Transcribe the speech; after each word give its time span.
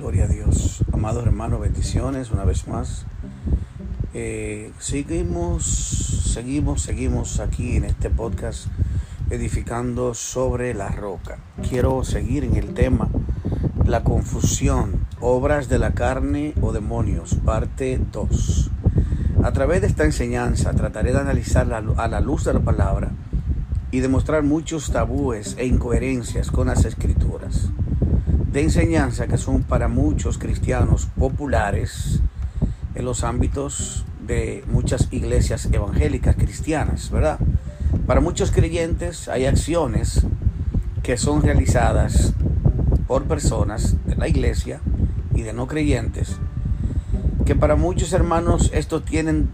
Gloria 0.00 0.24
a 0.24 0.28
Dios. 0.28 0.82
Amados 0.94 1.26
hermanos, 1.26 1.60
bendiciones 1.60 2.30
una 2.30 2.46
vez 2.46 2.66
más. 2.66 3.04
Eh, 4.14 4.72
seguimos, 4.78 5.62
seguimos, 6.32 6.80
seguimos 6.80 7.38
aquí 7.38 7.76
en 7.76 7.84
este 7.84 8.08
podcast 8.08 8.68
edificando 9.28 10.14
sobre 10.14 10.72
la 10.72 10.88
roca. 10.88 11.36
Quiero 11.68 12.02
seguir 12.02 12.44
en 12.44 12.56
el 12.56 12.72
tema 12.72 13.10
la 13.84 14.02
confusión, 14.02 15.06
obras 15.20 15.68
de 15.68 15.78
la 15.78 15.92
carne 15.92 16.54
o 16.62 16.72
demonios, 16.72 17.34
parte 17.34 18.00
2. 18.10 18.70
A 19.44 19.52
través 19.52 19.82
de 19.82 19.88
esta 19.88 20.06
enseñanza 20.06 20.72
trataré 20.72 21.12
de 21.12 21.18
analizarla 21.18 21.84
a 21.98 22.08
la 22.08 22.20
luz 22.22 22.44
de 22.44 22.54
la 22.54 22.60
palabra 22.60 23.10
y 23.90 24.00
demostrar 24.00 24.44
muchos 24.44 24.92
tabúes 24.92 25.56
e 25.58 25.66
incoherencias 25.66 26.50
con 26.50 26.68
las 26.68 26.86
escrituras 26.86 27.70
de 28.52 28.62
enseñanza 28.62 29.28
que 29.28 29.38
son 29.38 29.62
para 29.62 29.86
muchos 29.86 30.38
cristianos 30.38 31.06
populares 31.16 32.20
en 32.94 33.04
los 33.04 33.22
ámbitos 33.22 34.04
de 34.26 34.64
muchas 34.70 35.08
iglesias 35.12 35.68
evangélicas 35.72 36.34
cristianas, 36.34 37.10
¿verdad? 37.10 37.38
Para 38.06 38.20
muchos 38.20 38.50
creyentes 38.50 39.28
hay 39.28 39.46
acciones 39.46 40.26
que 41.02 41.16
son 41.16 41.42
realizadas 41.42 42.34
por 43.06 43.24
personas 43.24 43.96
de 44.04 44.16
la 44.16 44.28
iglesia 44.28 44.80
y 45.34 45.42
de 45.42 45.52
no 45.52 45.66
creyentes, 45.66 46.36
que 47.44 47.54
para 47.54 47.76
muchos 47.76 48.12
hermanos 48.12 48.70
estos 48.74 49.04
tienen 49.04 49.48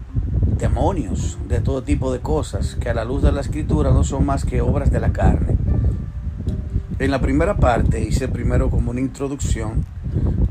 demonios 0.57 1.37
de 1.47 1.61
todo 1.61 1.83
tipo 1.83 2.11
de 2.11 2.19
cosas, 2.19 2.75
que 2.75 2.89
a 2.89 2.95
la 2.95 3.05
luz 3.05 3.21
de 3.21 3.31
la 3.31 3.41
escritura 3.41 3.91
no 3.91 4.03
son 4.03 4.25
más 4.25 4.43
que 4.43 4.61
obras 4.61 4.91
de 4.91 4.99
la 4.99 5.11
carne. 5.11 5.66
En 6.99 7.11
la 7.11 7.21
primera 7.21 7.57
parte 7.57 8.01
hice 8.01 8.27
primero 8.27 8.71
como 8.71 8.89
una 8.89 8.99
introducción 8.99 9.85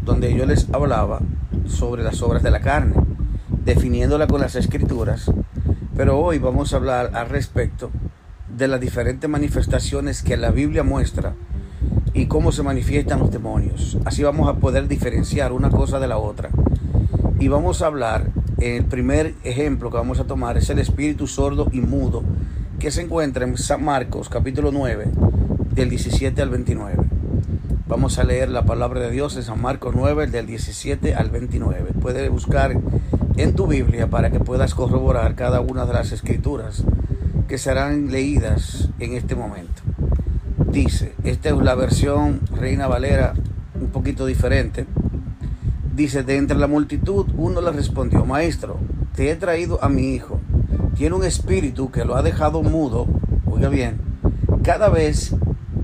donde 0.02 0.32
yo 0.32 0.46
les 0.46 0.72
hablaba 0.72 1.18
sobre 1.66 2.04
las 2.04 2.22
obras 2.22 2.44
de 2.44 2.52
la 2.52 2.60
carne, 2.60 2.94
definiéndola 3.64 4.28
con 4.28 4.40
las 4.40 4.54
escrituras, 4.54 5.28
pero 5.96 6.20
hoy 6.20 6.38
vamos 6.38 6.72
a 6.72 6.76
hablar 6.76 7.10
al 7.14 7.30
respecto 7.30 7.90
de 8.56 8.68
las 8.68 8.80
diferentes 8.80 9.28
manifestaciones 9.28 10.22
que 10.22 10.36
la 10.36 10.52
Biblia 10.52 10.84
muestra 10.84 11.34
y 12.14 12.26
cómo 12.26 12.52
se 12.52 12.62
manifiestan 12.62 13.18
los 13.18 13.32
demonios. 13.32 13.98
Así 14.04 14.22
vamos 14.22 14.48
a 14.48 14.54
poder 14.60 14.86
diferenciar 14.86 15.52
una 15.52 15.70
cosa 15.70 15.98
de 15.98 16.06
la 16.06 16.18
otra. 16.18 16.50
Y 17.40 17.48
vamos 17.48 17.82
a 17.82 17.86
hablar, 17.86 18.30
el 18.58 18.84
primer 18.84 19.34
ejemplo 19.42 19.90
que 19.90 19.96
vamos 19.96 20.20
a 20.20 20.28
tomar 20.28 20.56
es 20.56 20.70
el 20.70 20.78
espíritu 20.78 21.26
sordo 21.26 21.66
y 21.72 21.80
mudo 21.80 22.22
que 22.78 22.92
se 22.92 23.02
encuentra 23.02 23.44
en 23.44 23.58
San 23.58 23.82
Marcos 23.82 24.28
capítulo 24.28 24.70
9 24.70 25.08
del 25.76 25.90
17 25.90 26.40
al 26.40 26.48
29. 26.48 26.96
Vamos 27.86 28.18
a 28.18 28.24
leer 28.24 28.48
la 28.48 28.64
palabra 28.64 29.00
de 29.00 29.10
Dios 29.10 29.36
en 29.36 29.42
San 29.42 29.60
Marcos 29.60 29.94
9, 29.94 30.26
del 30.26 30.46
17 30.46 31.14
al 31.14 31.28
29. 31.28 31.92
Puedes 32.00 32.30
buscar 32.30 32.80
en 33.36 33.54
tu 33.54 33.66
Biblia 33.66 34.08
para 34.08 34.30
que 34.30 34.40
puedas 34.40 34.74
corroborar 34.74 35.34
cada 35.34 35.60
una 35.60 35.84
de 35.84 35.92
las 35.92 36.12
escrituras 36.12 36.82
que 37.46 37.58
serán 37.58 38.10
leídas 38.10 38.88
en 39.00 39.12
este 39.12 39.36
momento. 39.36 39.82
Dice, 40.72 41.12
esta 41.24 41.50
es 41.50 41.56
la 41.56 41.74
versión 41.74 42.40
Reina 42.54 42.86
Valera 42.86 43.34
un 43.78 43.88
poquito 43.88 44.24
diferente. 44.24 44.86
Dice, 45.94 46.22
de 46.22 46.38
entre 46.38 46.56
la 46.56 46.68
multitud 46.68 47.26
uno 47.36 47.60
le 47.60 47.72
respondió, 47.72 48.24
maestro, 48.24 48.78
te 49.14 49.30
he 49.30 49.36
traído 49.36 49.84
a 49.84 49.90
mi 49.90 50.14
hijo. 50.14 50.40
Tiene 50.94 51.16
un 51.16 51.24
espíritu 51.24 51.90
que 51.90 52.06
lo 52.06 52.16
ha 52.16 52.22
dejado 52.22 52.62
mudo, 52.62 53.06
oiga 53.44 53.68
bien, 53.68 53.98
cada 54.62 54.88
vez 54.88 55.34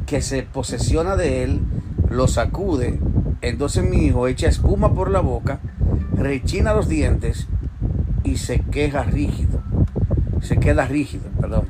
que 0.06 0.22
se 0.22 0.42
posesiona 0.42 1.16
de 1.16 1.42
él, 1.42 1.60
lo 2.10 2.28
sacude. 2.28 3.00
Entonces 3.40 3.84
mi 3.84 4.06
hijo 4.06 4.28
echa 4.28 4.48
espuma 4.48 4.94
por 4.94 5.10
la 5.10 5.20
boca, 5.20 5.60
rechina 6.14 6.74
los 6.74 6.88
dientes 6.88 7.48
y 8.24 8.36
se 8.36 8.60
queja 8.60 9.02
rígido. 9.02 9.62
Se 10.40 10.58
queda 10.58 10.86
rígido, 10.86 11.24
perdón. 11.40 11.66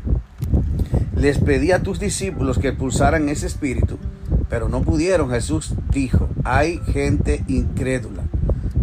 Les 1.17 1.39
pedí 1.39 1.73
a 1.73 1.83
tus 1.83 2.01
discípulos 2.01 2.59
que 2.59 2.69
expulsaran 2.69 3.29
ese 3.29 3.47
espíritu, 3.47 3.99
pero 4.49 4.69
no 4.69 4.83
pudieron. 4.83 5.31
Jesús 5.31 5.75
dijo, 5.91 6.29
hay 6.45 6.79
gente 6.93 7.45
incrédula. 7.49 8.25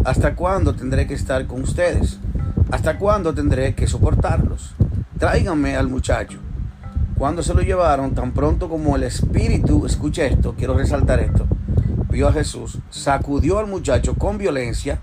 ¿Hasta 0.04 0.34
cuándo 0.34 0.74
tendré 0.74 1.06
que 1.06 1.14
estar 1.14 1.46
con 1.46 1.62
ustedes? 1.62 2.18
¿Hasta 2.70 2.98
cuándo 2.98 3.34
tendré 3.34 3.74
que 3.74 3.86
soportarlos? 3.86 4.74
Tráiganme 5.18 5.76
al 5.76 5.88
muchacho. 5.88 6.39
Cuando 7.20 7.42
se 7.42 7.52
lo 7.52 7.60
llevaron, 7.60 8.14
tan 8.14 8.32
pronto 8.32 8.70
como 8.70 8.96
el 8.96 9.02
espíritu, 9.02 9.84
escucha 9.84 10.24
esto, 10.24 10.54
quiero 10.56 10.72
resaltar 10.72 11.20
esto, 11.20 11.46
vio 12.08 12.28
a 12.28 12.32
Jesús, 12.32 12.78
sacudió 12.88 13.58
al 13.58 13.66
muchacho 13.66 14.14
con 14.14 14.38
violencia 14.38 15.00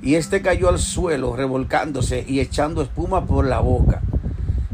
y 0.00 0.14
éste 0.14 0.40
cayó 0.40 0.70
al 0.70 0.78
suelo 0.78 1.36
revolcándose 1.36 2.24
y 2.26 2.40
echando 2.40 2.80
espuma 2.80 3.26
por 3.26 3.46
la 3.46 3.60
boca. 3.60 4.00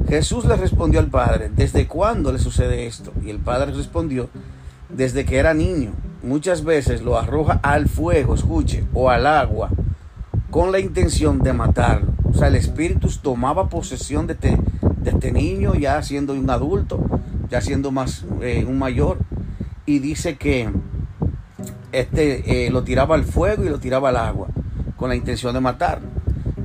Jesús 0.09 0.45
le 0.45 0.55
respondió 0.55 1.01
al 1.01 1.09
padre, 1.09 1.51
¿desde 1.53 1.89
cuándo 1.89 2.31
le 2.31 2.39
sucede 2.39 2.87
esto? 2.87 3.13
Y 3.25 3.31
el 3.31 3.41
padre 3.41 3.73
respondió, 3.73 4.29
desde 4.89 5.25
que 5.25 5.39
era 5.39 5.53
niño. 5.53 5.91
Muchas 6.23 6.63
veces 6.63 7.03
lo 7.03 7.19
arroja 7.19 7.59
al 7.65 7.89
fuego, 7.89 8.37
escuche, 8.37 8.85
o 8.95 9.11
al 9.11 9.27
agua, 9.27 9.69
con 10.49 10.71
la 10.71 10.79
intención 10.79 11.41
de 11.41 11.55
matarlo. 11.55 12.13
O 12.23 12.35
sea, 12.35 12.47
el 12.47 12.55
espíritu 12.55 13.09
tomaba 13.21 13.69
posesión 13.69 14.29
de, 14.29 14.37
te, 14.37 14.59
este 15.11 15.33
niño, 15.33 15.75
ya 15.75 16.03
siendo 16.03 16.33
un 16.33 16.49
adulto, 16.51 17.01
ya 17.51 17.61
siendo 17.61 17.91
más 17.91 18.25
eh, 18.41 18.65
un 18.67 18.79
mayor, 18.79 19.19
y 19.87 19.99
dice 19.99 20.37
que 20.37 20.71
este 21.93 22.67
eh, 22.67 22.71
lo 22.71 22.83
tiraba 22.83 23.15
al 23.15 23.25
fuego 23.25 23.65
y 23.65 23.69
lo 23.69 23.79
tiraba 23.79 24.09
al 24.09 24.17
agua, 24.17 24.49
con 24.97 25.09
la 25.09 25.17
intención 25.17 25.55
de 25.55 25.61
matarlo. 25.61 26.09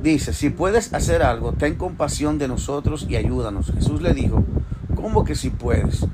Dice, 0.02 0.32
si 0.32 0.50
puedes 0.50 0.94
hacer 0.94 1.22
algo, 1.22 1.52
ten 1.52 1.74
compasión 1.74 2.38
de 2.38 2.48
nosotros 2.48 3.06
y 3.08 3.16
ayúdanos. 3.16 3.70
Jesús 3.72 4.00
le 4.00 4.14
dijo, 4.14 4.44
¿cómo 4.94 5.24
que 5.24 5.34
si 5.34 5.50
puedes? 5.50 6.06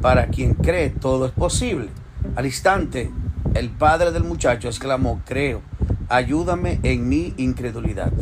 Para 0.00 0.28
quien 0.28 0.54
cree, 0.54 0.90
todo 0.90 1.26
es 1.26 1.32
posible. 1.32 1.88
Al 2.36 2.46
instante, 2.46 3.10
el 3.54 3.70
padre 3.70 4.12
del 4.12 4.24
muchacho 4.24 4.68
exclamó, 4.68 5.20
creo, 5.26 5.60
ayúdame 6.08 6.78
en 6.82 7.08
mi 7.08 7.34
incredulidad. 7.36 8.12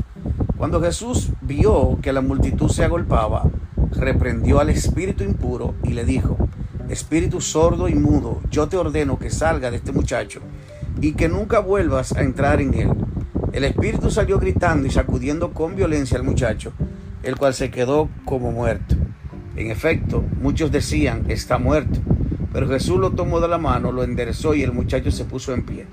Cuando 0.61 0.83
Jesús 0.83 1.31
vio 1.41 1.99
que 2.03 2.13
la 2.13 2.21
multitud 2.21 2.69
se 2.69 2.85
agolpaba, 2.85 3.45
reprendió 3.93 4.61
al 4.61 4.69
espíritu 4.69 5.25
impuro 5.25 5.75
y 5.83 5.95
le 5.95 6.05
dijo, 6.05 6.37
Espíritu 6.91 7.41
sordo 7.41 7.89
y 7.89 7.95
mudo, 7.95 8.43
yo 8.51 8.69
te 8.69 8.77
ordeno 8.77 9.19
que 9.19 9.31
salga 9.31 9.71
de 9.71 9.79
este 9.79 9.91
muchacho 9.91 10.43
y 11.01 11.13
que 11.13 11.31
nunca 11.31 11.61
vuelvas 11.61 12.13
a 12.13 12.21
entrar 12.21 12.61
en 12.61 12.75
él. 12.75 12.91
El 13.55 13.65
espíritu 13.65 14.11
salió 14.11 14.39
gritando 14.39 14.87
y 14.87 14.91
sacudiendo 14.91 15.55
con 15.55 15.77
violencia 15.77 16.19
al 16.19 16.25
muchacho, 16.25 16.75
el 17.23 17.37
cual 17.37 17.55
se 17.55 17.71
quedó 17.71 18.11
como 18.27 18.53
muerto. 18.53 18.97
En 19.57 19.71
efecto, 19.71 20.23
muchos 20.43 20.71
decían, 20.71 21.25
está 21.29 21.57
muerto, 21.57 22.01
pero 22.53 22.69
Jesús 22.69 23.01
lo 23.01 23.13
tomó 23.13 23.41
de 23.41 23.49
la 23.49 23.57
mano, 23.57 23.93
lo 23.93 24.05
enderezó 24.05 24.55
y 24.55 24.63
el 24.63 24.73
muchacho 24.73 25.11
se 25.11 25.25
puso 25.25 25.55
en 25.55 25.65
pie. 25.65 25.87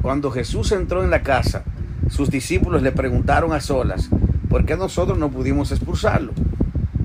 Cuando 0.00 0.30
Jesús 0.30 0.72
entró 0.72 1.04
en 1.04 1.10
la 1.10 1.20
casa, 1.20 1.64
sus 2.08 2.30
discípulos 2.30 2.82
le 2.82 2.92
preguntaron 2.92 3.52
a 3.52 3.60
solas, 3.60 4.10
¿por 4.48 4.64
qué 4.64 4.76
nosotros 4.76 5.18
no 5.18 5.30
pudimos 5.30 5.72
expulsarlo? 5.72 6.32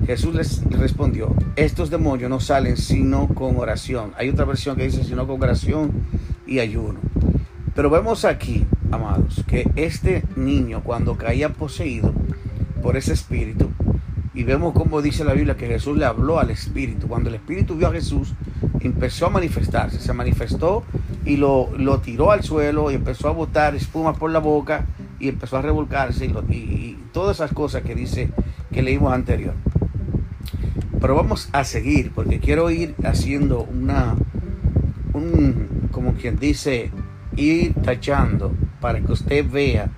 Jesús 0.06 0.34
les 0.34 0.64
respondió, 0.70 1.34
estos 1.56 1.90
demonios 1.90 2.28
no 2.28 2.40
salen 2.40 2.76
sino 2.76 3.28
con 3.28 3.56
oración. 3.56 4.12
Hay 4.16 4.28
otra 4.28 4.44
versión 4.44 4.76
que 4.76 4.84
dice 4.84 5.04
sino 5.04 5.26
con 5.26 5.40
oración 5.42 5.92
y 6.46 6.58
ayuno. 6.58 6.98
Pero 7.74 7.88
vemos 7.88 8.24
aquí, 8.24 8.66
amados, 8.90 9.42
que 9.46 9.70
este 9.76 10.24
niño 10.36 10.82
cuando 10.82 11.16
caía 11.16 11.50
poseído 11.50 12.12
por 12.82 12.96
ese 12.96 13.12
espíritu, 13.12 13.70
y 14.34 14.44
vemos 14.44 14.72
como 14.72 15.02
dice 15.02 15.24
la 15.24 15.34
Biblia 15.34 15.56
que 15.56 15.66
Jesús 15.66 15.96
le 15.96 16.04
habló 16.04 16.38
al 16.38 16.50
espíritu. 16.50 17.06
Cuando 17.06 17.28
el 17.28 17.34
espíritu 17.34 17.76
vio 17.76 17.88
a 17.88 17.92
Jesús, 17.92 18.32
empezó 18.80 19.26
a 19.26 19.30
manifestarse, 19.30 20.00
se 20.00 20.12
manifestó 20.12 20.84
y 21.24 21.36
lo, 21.36 21.70
lo 21.76 22.00
tiró 22.00 22.30
al 22.30 22.42
suelo 22.42 22.90
y 22.90 22.94
empezó 22.94 23.28
a 23.28 23.32
botar 23.32 23.74
espuma 23.74 24.14
por 24.14 24.30
la 24.30 24.38
boca 24.38 24.86
y 25.18 25.28
empezó 25.28 25.56
a 25.56 25.62
revolcarse 25.62 26.26
y, 26.26 26.98
todas 27.12 27.36
esas 27.36 27.52
cosas 27.52 27.82
que 27.82 27.94
dice 27.94 28.30
que 28.72 28.82
leímos 28.82 29.12
anterior. 29.12 29.54
Pero 30.98 31.14
vamos 31.14 31.48
a 31.52 31.64
seguir 31.64 32.10
porque 32.14 32.40
quiero 32.40 32.70
ir 32.70 32.94
haciendo 33.04 33.62
una, 33.64 34.16
un, 35.12 35.88
como 35.90 36.14
quien 36.14 36.38
dice, 36.38 36.90
ir 37.36 37.74
tachando 37.74 38.52
para 38.80 39.00
que 39.00 39.12
usted 39.12 39.48
vea 39.48 39.90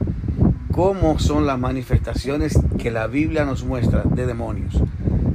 cómo 0.74 1.20
son 1.20 1.46
las 1.46 1.56
manifestaciones 1.56 2.58
que 2.80 2.90
la 2.90 3.06
Biblia 3.06 3.44
nos 3.44 3.62
muestra 3.62 4.02
de 4.02 4.26
demonios. 4.26 4.74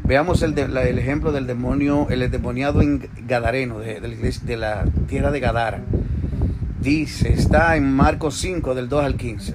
Veamos 0.03 0.41
el, 0.41 0.57
el 0.59 1.00
ejemplo 1.00 1.31
del 1.31 1.47
demonio, 1.47 2.07
el 2.09 2.24
endemoniado 2.24 2.81
en 2.81 3.09
Gadareno, 3.25 3.80
de, 3.80 4.01
de, 4.01 4.57
la 4.57 4.83
tierra 5.07 5.31
de 5.31 5.39
Gadara. 5.39 5.81
Dice, 6.81 7.31
está 7.31 7.77
en 7.77 7.89
Marcos 7.89 8.36
5, 8.36 8.75
del 8.75 8.89
2 8.89 9.01
al 9.01 9.15
15. 9.15 9.53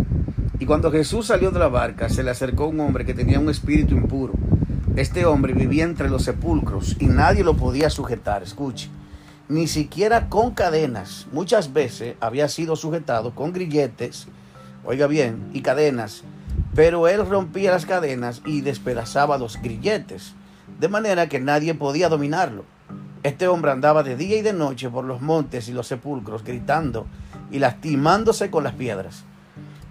Y 0.59 0.65
cuando 0.65 0.91
Jesús 0.91 1.27
salió 1.27 1.51
de 1.51 1.59
la 1.59 1.69
barca, 1.69 2.09
se 2.09 2.23
le 2.23 2.31
acercó 2.31 2.67
un 2.69 2.81
hombre 2.81 3.05
que 3.05 3.13
tenía 3.13 3.39
un 3.39 3.51
espíritu 3.51 3.95
impuro. 3.95 4.33
Este 4.97 5.27
hombre 5.27 5.53
vivía 5.53 5.85
entre 5.85 6.09
los 6.09 6.25
sepulcros 6.25 6.97
y 6.99 7.09
nadie 7.09 7.45
lo 7.45 7.59
podía 7.59 7.91
sujetar, 7.91 8.43
escuche. 8.43 8.89
ni 9.51 9.67
siquiera 9.67 10.31
con 10.31 10.53
cadenas. 10.53 11.27
Muchas 11.31 11.75
veces 11.75 12.15
había 12.21 12.49
sido 12.49 12.75
sujetado 12.75 13.35
con 13.35 13.53
grilletes, 13.53 14.29
oiga 14.85 15.07
bien, 15.07 15.49
y 15.53 15.63
cadenas, 15.63 16.25
pero 16.75 17.09
él 17.09 17.27
rompía 17.27 17.71
las 17.71 17.87
cadenas 17.87 18.43
y 18.45 18.61
despedazaba 18.61 19.39
los 19.39 19.61
grilletes, 19.61 20.35
de 20.81 20.89
manera 20.89 21.29
que 21.29 21.41
nadie 21.41 21.75
podía 21.75 22.09
dominarlo. 22.09 22.65
Este 23.23 23.49
hombre 23.49 23.71
andaba 23.71 24.03
de 24.03 24.17
día 24.17 24.37
y 24.37 24.43
de 24.43 24.53
noche 24.53 24.91
por 24.91 25.05
los 25.05 25.23
montes 25.23 25.69
y 25.69 25.73
los 25.73 25.87
sepulcros, 25.87 26.45
gritando 26.45 27.07
y 27.51 27.59
lastimándose 27.59 28.51
con 28.51 28.65
las 28.65 28.75
piedras. 28.75 29.25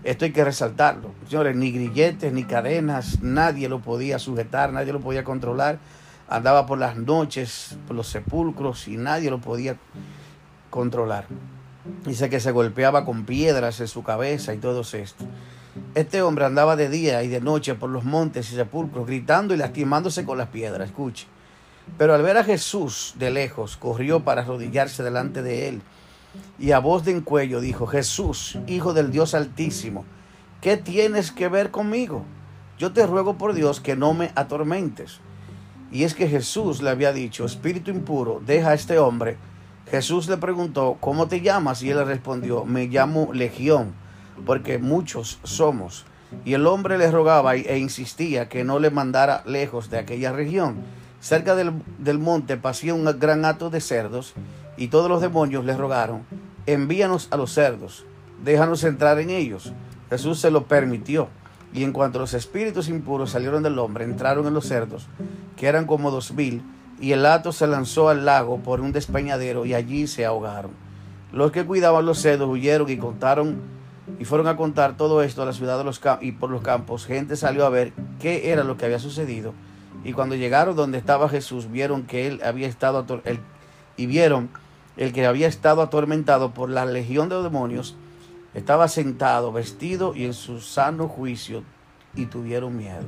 Esto 0.04 0.26
hay 0.26 0.34
que 0.34 0.44
resaltarlo. 0.44 1.12
Señores, 1.28 1.56
ni 1.56 1.72
grilletes, 1.72 2.34
ni 2.34 2.44
cadenas, 2.44 3.22
nadie 3.22 3.70
lo 3.70 3.80
podía 3.80 4.20
sujetar, 4.20 4.74
nadie 4.74 4.92
lo 4.92 5.00
podía 5.00 5.24
controlar. 5.24 5.80
Andaba 6.28 6.66
por 6.66 6.78
las 6.78 6.98
noches, 6.98 7.78
por 7.88 7.96
los 7.96 8.08
sepulcros 8.08 8.88
y 8.88 8.98
nadie 8.98 9.32
lo 9.32 9.40
podía 9.40 9.78
controlar. 10.70 11.26
Dice 12.06 12.30
que 12.30 12.40
se 12.40 12.52
golpeaba 12.52 13.06
con 13.06 13.26
piedras 13.26 13.80
en 13.82 13.88
su 13.88 14.04
cabeza 14.04 14.54
y 14.54 14.58
todo 14.58 14.82
esto. 14.82 15.26
Este 15.96 16.22
hombre 16.22 16.46
andaba 16.46 16.76
de 16.76 16.90
día 16.90 17.24
y 17.24 17.28
de 17.28 17.42
noche 17.42 17.76
por 17.76 17.90
los 17.90 18.04
montes 18.04 18.52
y 18.52 18.56
sepulcros, 18.56 19.06
gritando 19.06 19.54
y 19.54 19.58
lastimándose 19.58 20.24
con 20.24 20.38
las 20.38 20.50
piedras. 20.50 20.90
Escuche. 20.90 21.28
Pero 21.98 22.14
al 22.14 22.22
ver 22.22 22.38
a 22.38 22.44
Jesús 22.44 23.16
de 23.18 23.32
lejos, 23.32 23.76
corrió 23.76 24.24
para 24.24 24.42
arrodillarse 24.42 25.04
delante 25.04 25.42
de 25.42 25.70
él. 25.70 25.82
Y 26.58 26.72
a 26.72 26.80
voz 26.80 27.06
de 27.06 27.12
encuello 27.12 27.60
dijo, 27.60 27.86
Jesús, 27.86 28.58
Hijo 28.68 28.94
del 28.94 29.12
Dios 29.12 29.34
Altísimo, 29.34 30.06
¿qué 30.62 30.78
tienes 30.78 31.32
que 31.32 31.50
ver 31.50 31.70
conmigo? 31.70 32.24
Yo 32.78 32.94
te 32.94 33.06
ruego 33.06 33.38
por 33.38 33.54
Dios 33.54 33.82
que 33.82 33.96
no 33.96 34.14
me 34.14 34.32
atormentes. 34.36 35.20
Y 35.92 36.06
es 36.06 36.16
que 36.16 36.28
Jesús 36.28 36.82
le 36.82 36.90
había 36.90 37.14
dicho, 37.14 37.46
Espíritu 37.46 37.92
impuro, 37.92 38.42
deja 38.44 38.70
a 38.70 38.74
este 38.74 38.98
hombre. 38.98 39.38
Jesús 39.90 40.28
le 40.28 40.38
preguntó, 40.38 40.98
¿cómo 41.00 41.28
te 41.28 41.42
llamas? 41.42 41.84
Y 41.84 41.90
él 41.92 41.98
le 41.98 42.06
respondió, 42.06 42.66
me 42.66 42.88
llamo 42.88 43.30
Legión, 43.34 43.94
porque 44.46 44.80
muchos 44.80 45.40
somos. 45.44 46.06
Y 46.46 46.54
el 46.54 46.66
hombre 46.66 46.98
le 46.98 47.12
rogaba 47.12 47.56
e 47.56 47.78
insistía 47.78 48.50
que 48.50 48.64
no 48.64 48.80
le 48.80 48.90
mandara 48.90 49.44
lejos 49.46 49.90
de 49.90 50.00
aquella 50.00 50.32
región 50.32 50.84
Cerca 51.24 51.56
del, 51.56 52.20
monte 52.20 52.58
pasía 52.58 52.94
un 52.94 53.06
gran 53.18 53.46
hato 53.46 53.70
de 53.70 53.80
cerdos 53.80 54.34
y 54.76 54.90
todos 54.90 55.08
los 55.08 55.22
demonios 55.22 55.64
le 55.64 55.78
rogaron, 55.78 56.24
envíanos 56.66 57.30
a 57.32 57.38
los 57.38 57.54
cerdos, 57.54 58.06
déjanos 58.44 58.84
entrar 58.84 59.18
en 59.20 59.30
ellos. 59.30 59.72
Jesús 60.10 60.42
se 60.42 60.52
lo 60.52 60.66
permitió. 60.66 61.30
Y 61.74 61.86
en 61.86 61.94
cuanto 61.94 62.20
los 62.20 62.34
espíritus 62.34 62.90
impuros 62.90 63.32
salieron 63.32 63.64
del 63.64 63.80
hombre, 63.80 64.04
entraron 64.04 64.48
en 64.48 64.54
los 64.54 64.68
cerdos, 64.68 65.08
que 65.56 65.68
eran 65.68 65.86
como 65.86 66.12
dos 66.12 66.34
mil, 66.34 66.62
y 67.00 67.12
el 67.12 67.26
hato 67.26 67.52
se 67.52 67.68
lanzó 67.68 68.10
al 68.10 68.26
lago 68.26 68.60
por 68.60 68.82
un 68.82 68.92
despeñadero 68.92 69.66
y 69.66 69.74
allí 69.74 70.08
se 70.08 70.26
ahogaron. 70.26 70.72
Los 71.32 71.52
que 71.52 71.66
cuidaban 71.66 72.06
los 72.06 72.20
cerdos 72.20 72.50
huyeron 72.50 72.90
y 72.90 72.98
contaron 72.98 73.62
y 74.20 74.26
fueron 74.26 74.48
a 74.48 74.56
contar 74.56 74.98
todo 74.98 75.24
esto 75.24 75.42
a 75.42 75.46
la 75.46 75.54
ciudad 75.54 75.78
de 75.78 75.84
los 75.84 76.02
y 76.22 76.34
por 76.34 76.50
los 76.50 76.62
campos. 76.62 77.06
Gente 77.06 77.36
salió 77.36 77.66
a 77.66 77.70
ver 77.70 77.94
qué 78.20 78.52
era 78.52 78.64
lo 78.64 78.78
que 78.78 78.86
había 78.86 79.00
sucedido 79.00 79.54
y 80.04 80.14
cuando 80.14 80.36
llegaron 80.36 80.76
donde 80.76 80.98
estaba 80.98 81.30
Jesús, 81.30 81.72
vieron 81.72 82.04
que 82.04 82.28
él 82.28 82.42
había 82.44 82.68
estado 82.68 83.06
y 83.96 84.06
vieron 84.06 84.50
el 84.98 85.14
que 85.14 85.26
había 85.26 85.48
estado 85.48 85.82
atormentado 85.82 86.54
por 86.54 86.70
la 86.70 86.86
legión 86.86 87.30
de 87.30 87.42
demonios, 87.42 87.96
estaba 88.54 88.88
sentado, 88.88 89.52
vestido 89.52 90.14
y 90.16 90.26
en 90.26 90.34
su 90.34 90.60
sano 90.60 91.08
juicio, 91.08 91.64
y 92.16 92.28
tuvieron 92.28 92.78
miedo. 92.78 93.06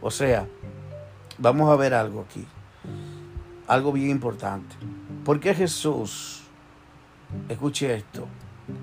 O 0.00 0.10
sea, 0.10 0.46
vamos 1.36 1.70
a 1.70 1.76
ver 1.76 1.92
algo 1.92 2.24
aquí, 2.28 2.46
algo 3.70 3.92
bien 3.92 4.10
importante. 4.10 4.74
¿Por 5.24 5.38
qué 5.38 5.54
Jesús, 5.54 6.42
escuche 7.48 7.94
esto, 7.94 8.26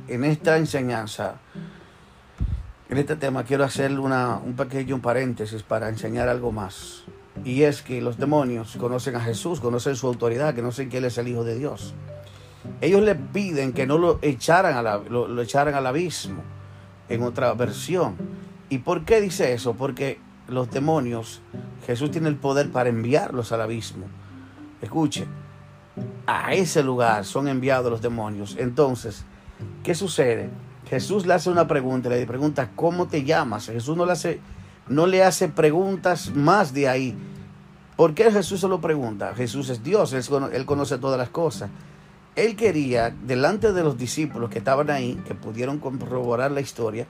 en 0.07 0.23
esta 0.23 0.57
enseñanza, 0.57 1.35
en 2.89 2.97
este 2.97 3.17
tema 3.17 3.43
quiero 3.43 3.65
hacer 3.65 3.99
una, 3.99 4.37
un 4.37 4.55
pequeño 4.55 5.01
paréntesis 5.01 5.61
para 5.61 5.89
enseñar 5.89 6.29
algo 6.29 6.53
más. 6.53 7.03
Y 7.43 7.63
es 7.63 7.81
que 7.81 8.01
los 8.01 8.17
demonios 8.17 8.77
conocen 8.77 9.17
a 9.17 9.19
Jesús, 9.19 9.59
conocen 9.59 9.97
su 9.97 10.07
autoridad, 10.07 10.55
que 10.55 10.61
no 10.61 10.71
sé 10.71 10.87
que 10.87 10.99
Él 10.99 11.05
es 11.05 11.17
el 11.17 11.27
Hijo 11.27 11.43
de 11.43 11.57
Dios. 11.59 11.93
Ellos 12.79 13.01
le 13.01 13.15
piden 13.15 13.73
que 13.73 13.85
no 13.85 13.97
lo 13.97 14.19
echaran, 14.21 14.75
a 14.77 14.97
lo, 14.97 15.41
echaran 15.41 15.75
al 15.75 15.85
abismo, 15.85 16.41
en 17.09 17.23
otra 17.23 17.53
versión. 17.53 18.15
¿Y 18.69 18.79
por 18.79 19.03
qué 19.03 19.19
dice 19.19 19.53
eso? 19.53 19.73
Porque 19.73 20.19
los 20.47 20.71
demonios, 20.71 21.41
Jesús 21.85 22.09
tiene 22.09 22.29
el 22.29 22.37
poder 22.37 22.71
para 22.71 22.87
enviarlos 22.87 23.51
al 23.51 23.61
abismo. 23.61 24.05
Escuche, 24.81 25.27
a 26.25 26.53
ese 26.53 26.83
lugar 26.83 27.25
son 27.25 27.47
enviados 27.47 27.91
los 27.91 28.01
demonios. 28.01 28.55
Entonces, 28.59 29.23
¿qué 29.83 29.95
sucede? 29.95 30.49
Jesús 30.89 31.25
le 31.25 31.33
hace 31.33 31.49
una 31.49 31.67
pregunta, 31.67 32.09
le 32.09 32.25
pregunta, 32.25 32.71
¿cómo 32.75 33.07
te 33.07 33.23
llamas? 33.23 33.67
Jesús 33.67 33.97
no 33.97 34.05
le 34.05 34.11
hace 34.13 34.39
no 34.89 35.05
le 35.05 35.23
hace 35.23 35.49
preguntas 35.49 36.31
más 36.33 36.73
de 36.73 36.87
ahí. 36.87 37.17
¿Por 37.95 38.13
qué 38.13 38.31
Jesús 38.31 38.61
se 38.61 38.67
lo 38.67 38.79
pregunta? 38.79 39.33
Jesús 39.35 39.69
es 39.69 39.83
Dios, 39.83 40.13
él 40.13 40.65
conoce 40.65 40.97
todas 40.97 41.17
las 41.17 41.29
cosas. 41.29 41.69
Él 42.35 42.55
quería, 42.55 43.09
delante 43.09 43.73
de 43.73 43.83
los 43.83 43.97
discípulos 43.97 44.49
que 44.49 44.59
estaban 44.59 44.91
ahí, 44.91 45.19
que 45.25 45.33
pudieron 45.33 45.79
corroborar 45.79 46.51
la 46.51 46.61
historia, 46.61 47.07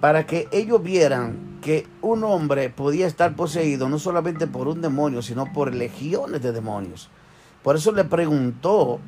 para 0.00 0.26
que 0.26 0.48
ellos 0.52 0.82
vieran 0.82 1.58
que 1.60 1.86
un 2.02 2.22
hombre 2.24 2.70
podía 2.70 3.06
estar 3.06 3.34
poseído 3.34 3.88
no 3.88 3.98
solamente 3.98 4.46
por 4.46 4.68
un 4.68 4.80
demonio, 4.80 5.22
sino 5.22 5.52
por 5.52 5.74
legiones 5.74 6.42
de 6.42 6.52
demonios. 6.52 7.10
Por 7.62 7.76
eso 7.76 7.90
le 7.92 8.04
preguntó, 8.04 9.00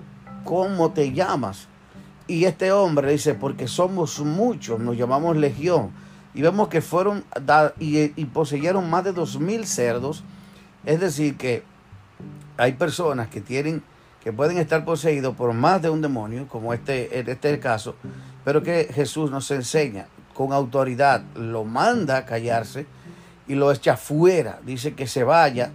¿cómo 0.44 0.90
te 0.90 1.12
llamas? 1.12 1.68
Y 2.26 2.44
este 2.44 2.72
hombre 2.72 3.12
dice, 3.12 3.34
porque 3.34 3.68
somos 3.68 4.20
muchos, 4.20 4.80
nos 4.80 4.96
llamamos 4.96 5.36
legión 5.36 5.90
y 6.34 6.42
vemos 6.42 6.68
que 6.68 6.80
fueron 6.80 7.24
y, 7.78 8.24
poseyeron 8.26 8.90
más 8.90 9.04
de 9.04 9.12
dos 9.12 9.38
mil 9.38 9.66
cerdos. 9.66 10.24
Es 10.84 11.00
decir, 11.00 11.36
que 11.36 11.62
hay 12.56 12.72
personas 12.72 13.28
que 13.28 13.40
tienen 13.40 13.82
que 14.22 14.32
pueden 14.32 14.58
estar 14.58 14.84
poseídos 14.84 15.34
por 15.34 15.54
más 15.54 15.80
de 15.80 15.88
un 15.88 16.02
demonio, 16.02 16.46
como 16.46 16.74
este, 16.74 17.18
este 17.18 17.32
es 17.32 17.54
el 17.54 17.58
caso, 17.60 17.94
pero 18.44 18.62
que 18.62 18.90
Jesús 18.92 19.30
nos 19.30 19.50
enseña 19.50 20.08
con 20.34 20.52
autoridad, 20.52 21.22
lo 21.34 21.64
manda 21.64 22.18
a 22.18 22.24
callarse 22.24 22.86
y 23.48 23.54
lo 23.54 23.72
echa 23.72 23.96
fuera, 23.96 24.60
dice 24.64 24.94
que 24.94 25.06
se 25.06 25.24
vaya 25.24 25.72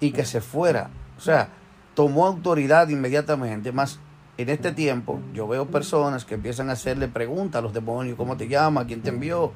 y 0.00 0.12
que 0.12 0.24
se 0.24 0.40
fuera. 0.40 0.90
O 1.18 1.20
sea, 1.20 1.48
tomó 1.94 2.26
autoridad 2.26 2.88
inmediatamente, 2.88 3.72
más 3.72 3.98
en 4.38 4.50
este 4.50 4.72
tiempo 4.72 5.18
yo 5.32 5.48
veo 5.48 5.66
personas 5.66 6.24
que 6.24 6.34
empiezan 6.34 6.68
a 6.68 6.74
hacerle 6.74 7.08
preguntas 7.08 7.58
a 7.58 7.62
los 7.62 7.72
demonios, 7.72 8.16
¿cómo 8.16 8.36
te 8.36 8.48
llamas? 8.48 8.84
¿Quién 8.84 9.00
te 9.00 9.08
envió? 9.08 9.52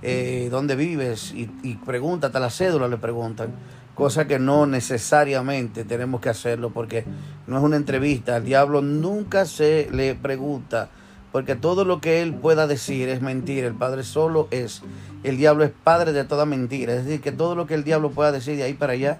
Eh, 0.00 0.48
¿Dónde 0.50 0.74
vives? 0.74 1.32
Y, 1.32 1.50
y 1.62 1.74
pregunta, 1.76 2.28
hasta 2.28 2.40
la 2.40 2.50
cédula 2.50 2.88
le 2.88 2.96
preguntan. 2.96 3.50
Cosa 3.94 4.26
que 4.26 4.38
no 4.38 4.64
necesariamente 4.66 5.84
tenemos 5.84 6.22
que 6.22 6.30
hacerlo 6.30 6.70
porque 6.70 7.04
no 7.46 7.58
es 7.58 7.62
una 7.62 7.76
entrevista. 7.76 8.36
Al 8.36 8.44
diablo 8.44 8.80
nunca 8.80 9.44
se 9.44 9.90
le 9.92 10.14
pregunta 10.14 10.88
porque 11.32 11.56
todo 11.56 11.84
lo 11.86 12.00
que 12.00 12.20
él 12.22 12.34
pueda 12.34 12.66
decir 12.66 13.08
es 13.08 13.22
mentira. 13.22 13.66
El 13.66 13.74
Padre 13.74 14.04
solo 14.04 14.48
es. 14.50 14.82
El 15.24 15.38
diablo 15.38 15.64
es 15.64 15.70
padre 15.70 16.12
de 16.12 16.24
toda 16.24 16.44
mentira. 16.44 16.94
Es 16.94 17.06
decir, 17.06 17.22
que 17.22 17.32
todo 17.32 17.54
lo 17.54 17.66
que 17.66 17.74
el 17.74 17.84
diablo 17.84 18.10
pueda 18.10 18.32
decir 18.32 18.56
de 18.56 18.64
ahí 18.64 18.74
para 18.74 18.92
allá 18.92 19.18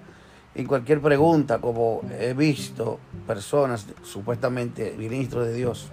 en 0.55 0.67
cualquier 0.67 1.01
pregunta, 1.01 1.59
como 1.59 2.01
he 2.19 2.33
visto 2.33 2.99
personas, 3.25 3.87
supuestamente 4.03 4.93
ministros 4.97 5.47
de 5.47 5.53
Dios, 5.53 5.89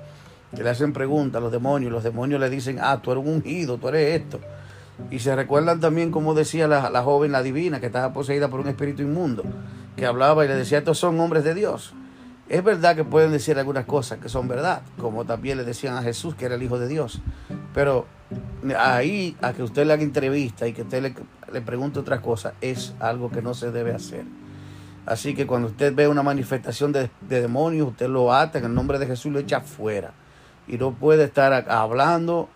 que 0.54 0.62
le 0.62 0.68
hacen 0.68 0.92
preguntas 0.92 1.38
a 1.38 1.40
los 1.40 1.50
demonios, 1.50 1.90
los 1.90 2.04
demonios 2.04 2.38
le 2.38 2.50
dicen, 2.50 2.78
ah, 2.80 3.00
tú 3.02 3.12
eres 3.12 3.24
un 3.24 3.34
ungido, 3.34 3.78
tú 3.78 3.88
eres 3.88 4.20
esto. 4.20 4.40
Y 5.10 5.20
se 5.20 5.34
recuerdan 5.34 5.80
también 5.80 6.10
como 6.10 6.34
decía 6.34 6.68
la, 6.68 6.90
la, 6.90 7.02
joven, 7.02 7.32
la 7.32 7.42
divina, 7.42 7.80
que 7.80 7.86
estaba 7.86 8.12
poseída 8.12 8.48
por 8.48 8.60
un 8.60 8.68
espíritu 8.68 9.00
inmundo, 9.00 9.44
que 9.96 10.04
hablaba 10.04 10.44
y 10.44 10.48
le 10.48 10.56
decía, 10.56 10.78
estos 10.78 10.98
son 10.98 11.18
hombres 11.20 11.44
de 11.44 11.54
Dios. 11.54 11.94
Es 12.50 12.64
verdad 12.64 12.96
que 12.96 13.04
pueden 13.04 13.30
decir 13.30 13.56
algunas 13.60 13.84
cosas 13.84 14.18
que 14.18 14.28
son 14.28 14.48
verdad, 14.48 14.82
como 14.98 15.24
también 15.24 15.56
le 15.56 15.62
decían 15.62 15.96
a 15.96 16.02
Jesús 16.02 16.34
que 16.34 16.46
era 16.46 16.56
el 16.56 16.62
Hijo 16.64 16.80
de 16.80 16.88
Dios. 16.88 17.22
Pero 17.72 18.06
ahí 18.76 19.36
a 19.40 19.52
que 19.52 19.62
usted 19.62 19.86
le 19.86 19.92
haga 19.92 20.02
entrevista 20.02 20.66
y 20.66 20.72
que 20.72 20.82
usted 20.82 21.14
le, 21.52 21.60
pregunte 21.60 22.00
otras 22.00 22.18
cosas 22.18 22.54
es 22.60 22.92
algo 22.98 23.30
que 23.30 23.40
no 23.40 23.54
se 23.54 23.70
debe 23.70 23.94
hacer. 23.94 24.24
Así 25.06 25.32
que 25.32 25.46
cuando 25.46 25.68
usted 25.68 25.94
ve 25.94 26.08
una 26.08 26.24
manifestación 26.24 26.90
de, 26.90 27.08
demonios, 27.20 27.90
usted 27.90 28.08
lo 28.08 28.34
ata 28.34 28.58
en 28.58 28.64
el 28.64 28.74
nombre 28.74 28.98
de 28.98 29.06
Jesús 29.06 29.26
y 29.26 29.30
lo 29.30 29.38
echa 29.38 29.60
fuera. 29.60 30.12
Y 30.66 30.76
no 30.76 30.90
puede 30.90 31.24
estar 31.24 31.70
hablando 31.70 32.48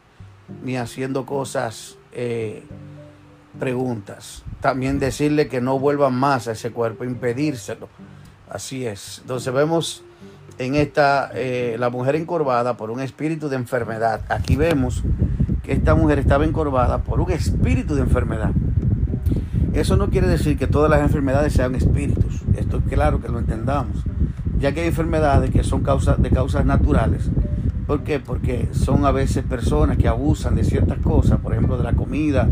ni 0.65 0.77
haciendo 0.77 1.25
cosas, 1.25 1.99
eh, 2.11 2.65
preguntas. 3.61 4.43
También 4.61 4.99
decirle 4.99 5.47
que 5.47 5.61
no 5.61 5.79
vuelva 5.79 6.11
más 6.11 6.49
a 6.49 6.53
ese 6.53 6.73
cuerpo, 6.73 7.05
impedírselo. 7.05 7.89
Así 8.55 8.87
es. 8.87 9.19
Entonces 9.23 9.53
vemos 9.53 10.05
en 10.59 10.77
esta, 10.77 11.33
eh, 11.35 11.75
la 11.77 11.91
mujer 11.91 12.15
encorvada 12.15 12.77
por 12.77 12.93
un 12.93 13.01
espíritu 13.01 13.49
de 13.49 13.57
enfermedad. 13.57 14.21
Aquí 14.29 14.55
vemos 14.55 15.03
que 15.65 15.73
esta 15.73 15.97
mujer 15.97 16.21
estaba 16.21 16.45
encorvada 16.45 16.99
por 16.99 17.21
un 17.21 17.33
espíritu 17.33 17.97
de 17.97 18.03
enfermedad. 18.03 18.53
Eso 19.73 19.97
no 19.97 20.09
quiere 20.09 20.29
decir 20.29 20.57
que 20.57 20.69
todas 20.69 20.89
las 20.89 21.01
enfermedades 21.01 21.53
sean 21.53 21.75
espíritus. 21.75 22.43
Esto 22.57 22.77
es 22.77 22.85
claro 22.85 23.21
que 23.21 23.29
lo 23.29 23.41
entendamos. 23.41 24.05
ya 24.61 24.71
que 24.71 24.83
hay 24.83 24.87
enfermedades 24.87 25.51
que 25.51 25.65
son 25.65 25.83
causas 25.83 26.23
de 26.23 26.31
causas 26.31 26.65
naturales. 26.65 27.29
¿Por 27.89 28.05
qué? 28.05 28.21
Porque 28.21 28.69
son 28.71 29.05
a 29.05 29.11
veces 29.11 29.43
personas 29.43 29.99
que 29.99 30.07
abusan 30.07 30.55
de 30.55 30.63
ciertas 30.63 30.99
cosas, 30.99 31.41
por 31.41 31.55
ejemplo, 31.55 31.77
de 31.77 31.83
la 31.83 31.95
comida, 31.95 32.49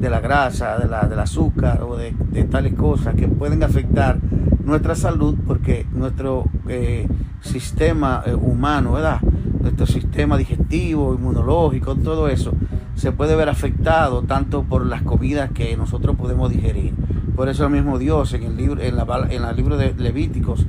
de 0.00 0.10
la 0.10 0.20
grasa, 0.20 0.78
de 0.78 0.88
la, 0.88 1.06
del 1.06 1.18
azúcar 1.18 1.82
o 1.82 1.96
de, 1.96 2.12
tales 2.50 2.74
cosas 2.74 3.14
que 3.14 3.28
pueden 3.28 3.62
afectar 3.62 4.18
nuestra 4.64 4.94
salud 4.94 5.36
porque 5.46 5.86
nuestro 5.92 6.44
eh, 6.68 7.08
sistema 7.40 8.22
eh, 8.26 8.34
humano, 8.34 8.92
¿verdad? 8.92 9.20
Nuestro 9.60 9.86
sistema 9.86 10.36
digestivo, 10.36 11.14
inmunológico, 11.14 11.94
todo 11.96 12.28
eso 12.28 12.52
se 12.94 13.12
puede 13.12 13.34
ver 13.36 13.48
afectado 13.48 14.22
tanto 14.22 14.62
por 14.64 14.84
las 14.84 15.02
comidas 15.02 15.50
que 15.52 15.76
nosotros 15.76 16.16
podemos 16.16 16.50
digerir. 16.50 16.94
Por 17.34 17.48
eso 17.48 17.64
el 17.64 17.70
mismo 17.70 17.98
Dios 17.98 18.32
en 18.34 18.42
el 18.42 18.56
libro, 18.56 18.82
en 18.82 18.96
la, 18.96 19.26
en 19.30 19.44
el 19.44 19.56
libro 19.56 19.76
de 19.76 19.94
Levíticos 19.94 20.66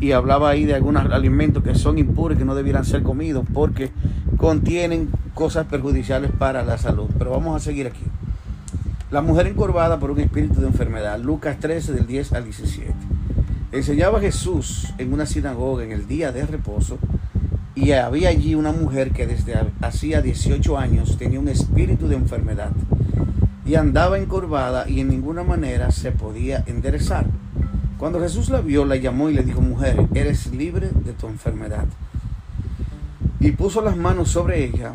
y 0.00 0.12
hablaba 0.12 0.50
ahí 0.50 0.64
de 0.64 0.74
algunos 0.74 1.10
alimentos 1.12 1.62
que 1.62 1.74
son 1.74 1.98
impuros 1.98 2.38
que 2.38 2.44
no 2.44 2.54
debieran 2.54 2.84
ser 2.84 3.02
comidos 3.02 3.44
porque 3.52 3.90
contienen 4.36 5.10
cosas 5.34 5.66
perjudiciales 5.66 6.30
para 6.32 6.64
la 6.64 6.78
salud. 6.78 7.08
Pero 7.18 7.30
vamos 7.30 7.56
a 7.56 7.64
seguir 7.64 7.86
aquí. 7.86 8.04
La 9.10 9.22
mujer 9.22 9.46
encorvada 9.46 9.98
por 9.98 10.10
un 10.10 10.20
espíritu 10.20 10.60
de 10.60 10.68
enfermedad. 10.68 11.18
Lucas 11.18 11.58
13 11.58 11.92
del 11.92 12.06
10 12.06 12.32
al 12.32 12.44
17. 12.44 12.94
Enseñaba 13.72 14.20
Jesús 14.20 14.92
en 14.98 15.12
una 15.12 15.26
sinagoga 15.26 15.84
en 15.84 15.92
el 15.92 16.08
día 16.08 16.32
de 16.32 16.44
reposo 16.44 16.98
y 17.76 17.92
había 17.92 18.28
allí 18.30 18.56
una 18.56 18.72
mujer 18.72 19.12
que 19.12 19.28
desde 19.28 19.54
hacía 19.80 20.20
18 20.22 20.76
años 20.76 21.16
tenía 21.18 21.38
un 21.38 21.48
espíritu 21.48 22.08
de 22.08 22.16
enfermedad 22.16 22.72
y 23.64 23.76
andaba 23.76 24.18
encorvada 24.18 24.88
y 24.90 24.98
en 24.98 25.08
ninguna 25.08 25.44
manera 25.44 25.92
se 25.92 26.10
podía 26.10 26.64
enderezar. 26.66 27.26
Cuando 27.96 28.18
Jesús 28.18 28.48
la 28.48 28.60
vio, 28.60 28.84
la 28.84 28.96
llamó 28.96 29.30
y 29.30 29.34
le 29.34 29.44
dijo, 29.44 29.60
mujer, 29.60 30.08
eres 30.14 30.52
libre 30.52 30.90
de 30.92 31.12
tu 31.12 31.28
enfermedad. 31.28 31.84
Y 33.38 33.52
puso 33.52 33.82
las 33.82 33.96
manos 33.96 34.30
sobre 34.30 34.64
ella 34.64 34.94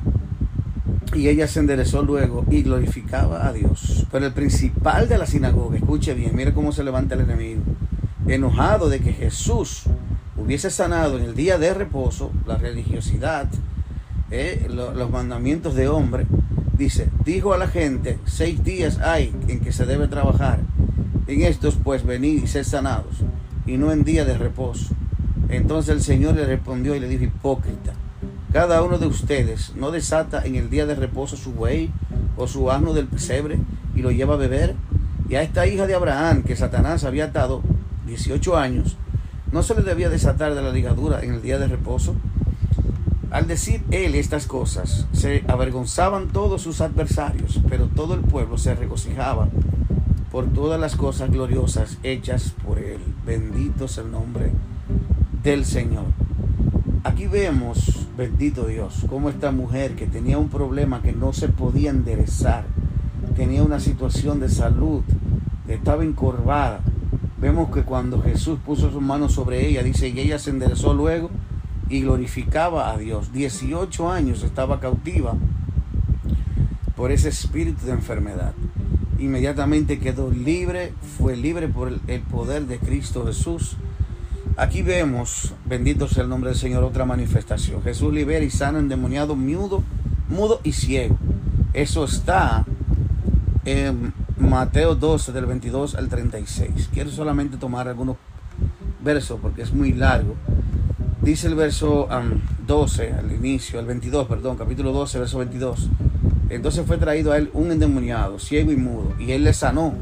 y 1.14 1.30
ella 1.30 1.48
se 1.48 1.62
enderezó 1.62 2.04
luego 2.04 2.46
y 2.50 2.64
glorificaba 2.64 3.48
a 3.48 3.54
Dios. 3.54 4.06
Pero 4.12 4.26
el 4.26 4.34
principal 4.34 5.08
de 5.08 5.18
la 5.18 5.26
sinagoga, 5.26 5.78
escuche 5.78 6.14
bien, 6.14 6.36
mire 6.36 6.54
cómo 6.54 6.74
se 6.74 6.84
levanta 6.84 7.16
el 7.16 7.22
enemigo, 7.22 7.62
enojado 8.28 8.90
de 8.90 9.00
que 9.00 9.14
Jesús 9.14 9.84
hubiese 10.38 10.70
sanado 10.70 11.18
en 11.18 11.26
el 11.26 11.36
día 11.36 11.58
de 11.58 11.74
reposo, 11.74 12.32
la 12.46 12.58
religiosidad, 12.58 13.48
eh, 14.32 14.68
los 14.70 15.10
mandamientos 15.10 15.76
de 15.76 15.88
hombre, 15.88 16.26
dice, 16.78 17.10
dijo 17.24 17.54
a 17.54 17.58
la 17.58 17.68
gente, 17.68 18.20
seis 18.26 18.64
días 18.64 19.00
hay 19.00 19.34
en 19.48 19.60
que 19.60 19.72
se 19.72 19.86
debe 19.86 20.08
trabajar, 20.08 20.60
en 21.28 21.42
estos 21.42 21.76
pues 21.76 22.06
venid 22.06 22.44
y 22.44 22.48
sed 22.48 22.64
sanados, 22.64 23.18
y 23.66 23.78
no 23.78 23.92
en 23.92 24.04
día 24.04 24.26
de 24.26 24.38
reposo. 24.38 24.94
Entonces 25.50 25.96
el 25.96 26.02
Señor 26.02 26.36
le 26.36 26.46
respondió 26.46 26.96
y 26.96 27.00
le 27.00 27.08
dijo, 27.08 27.24
hipócrita, 27.24 27.94
cada 28.52 28.82
uno 28.82 28.98
de 28.98 29.08
ustedes 29.08 29.74
no 29.76 29.92
desata 29.92 30.46
en 30.46 30.56
el 30.56 30.70
día 30.70 30.86
de 30.86 30.96
reposo 30.96 31.36
su 31.36 31.52
buey 31.52 31.92
o 32.38 32.48
su 32.48 32.72
asno 32.72 32.94
del 32.94 33.08
pesebre 33.08 33.60
y 33.96 34.02
lo 34.02 34.12
lleva 34.12 34.36
a 34.36 34.38
beber. 34.38 34.76
Y 35.28 35.36
a 35.36 35.42
esta 35.42 35.68
hija 35.68 35.88
de 35.88 35.96
Abraham 35.96 36.44
que 36.44 36.56
Satanás 36.56 37.04
había 37.04 37.26
atado 37.26 37.62
18 38.06 38.58
años, 38.58 38.98
¿no 39.52 39.64
se 39.64 39.76
le 39.76 39.82
debía 39.82 40.10
desatar 40.10 40.56
de 40.56 40.62
la 40.62 40.72
ligadura 40.72 41.24
en 41.24 41.34
el 41.34 41.42
día 41.42 41.58
de 41.58 41.68
reposo? 41.68 42.16
Al 43.32 43.48
decir 43.48 43.84
él 43.92 44.16
estas 44.16 44.48
cosas, 44.48 45.08
se 45.12 45.44
avergonzaban 45.48 46.30
todos 46.30 46.62
sus 46.62 46.82
adversarios, 46.82 47.60
pero 47.70 47.88
todo 47.88 48.14
el 48.14 48.22
pueblo 48.22 48.58
se 48.58 48.76
regocijaba 48.76 49.50
por 50.32 50.46
todas 50.54 50.80
las 50.80 50.96
cosas 50.96 51.32
gloriosas 51.32 51.98
hechas 52.04 52.54
por 52.66 52.80
él. 52.80 53.00
Bendito 53.26 53.86
es 53.86 53.98
el 53.98 54.12
nombre 54.12 54.52
del 55.44 55.66
Señor. 55.66 56.06
Aquí 57.04 57.28
vemos, 57.28 58.08
bendito 58.18 58.66
Dios, 58.66 59.06
cómo 59.10 59.30
esta 59.30 59.52
mujer 59.52 59.96
que 59.96 60.08
tenía 60.08 60.38
un 60.38 60.50
problema 60.50 61.02
que 61.02 61.14
no 61.14 61.34
se 61.34 61.50
podía 61.50 61.92
enderezar, 61.92 62.66
tenía 63.36 63.64
una 63.64 63.80
situación 63.80 64.40
de 64.40 64.50
salud, 64.50 65.04
estaba 65.68 66.04
encorvada. 66.04 66.80
Vemos 67.46 67.70
que 67.70 67.84
cuando 67.84 68.24
Jesús 68.24 68.58
puso 68.66 68.90
sus 68.90 69.04
manos 69.04 69.34
sobre 69.34 69.68
ella, 69.68 69.84
dice, 69.84 70.10
y 70.10 70.20
ella 70.20 70.40
se 70.40 70.50
enderezó 70.50 70.96
luego 70.96 71.30
y 71.90 72.02
glorificaba 72.02 72.92
a 72.92 72.98
Dios. 72.98 73.32
18 73.34 74.10
años 74.10 74.42
estaba 74.42 74.80
cautiva 74.80 75.36
por 76.96 77.12
ese 77.12 77.30
espíritu 77.30 77.86
de 77.86 77.92
enfermedad. 77.92 78.54
Inmediatamente 79.20 80.00
quedó 80.00 80.32
libre, 80.32 80.94
fue 81.20 81.38
libre 81.38 81.68
por 81.68 81.94
el 82.08 82.22
poder 82.22 82.66
de 82.66 82.80
Cristo 82.80 83.28
Jesús 83.28 83.78
Aquí 84.58 84.82
vemos, 84.82 85.54
bendito 85.66 86.08
sea 86.08 86.24
el 86.24 86.30
nombre 86.30 86.50
del 86.50 86.58
Señor, 86.58 86.84
otra 86.84 87.06
manifestación. 87.06 87.84
Jesús 87.84 88.12
libera 88.12 88.44
y 88.44 88.50
sana 88.50 88.80
endemoniado, 88.80 89.36
mudo, 89.36 89.84
mudo 90.30 90.62
y 90.64 90.72
ciego. 90.72 91.16
Eso 91.74 92.06
está 92.06 92.66
en 93.66 94.14
Mateo 94.38 94.96
12, 94.96 95.32
del 95.32 95.46
22 95.46 95.96
al 95.96 96.10
36. 96.10 96.90
Quiero 96.94 97.10
solamente 97.10 97.58
tomar 97.58 97.88
algunos 97.88 98.18
versos 99.02 99.40
porque 99.42 99.62
es 99.62 99.74
muy 99.74 99.94
largo. 99.94 100.36
Dice 101.22 101.48
el 101.48 101.56
verso 101.56 102.08
12 102.68 103.14
al 103.14 103.32
inicio, 103.32 103.80
el 103.80 103.86
22, 103.86 104.28
perdón, 104.28 104.58
capítulo 104.58 104.92
12, 104.92 105.20
verso 105.20 105.38
22. 105.40 105.90
Entonces 106.50 106.86
fue 106.86 106.98
traído 106.98 107.32
a 107.32 107.38
él 107.38 107.50
un 107.54 107.72
endemoniado, 107.72 108.38
ciego 108.38 108.72
y 108.72 108.76
mudo, 108.76 109.14
y 109.20 109.32
él 109.32 109.44
le 109.44 109.54
sanó, 109.54 109.94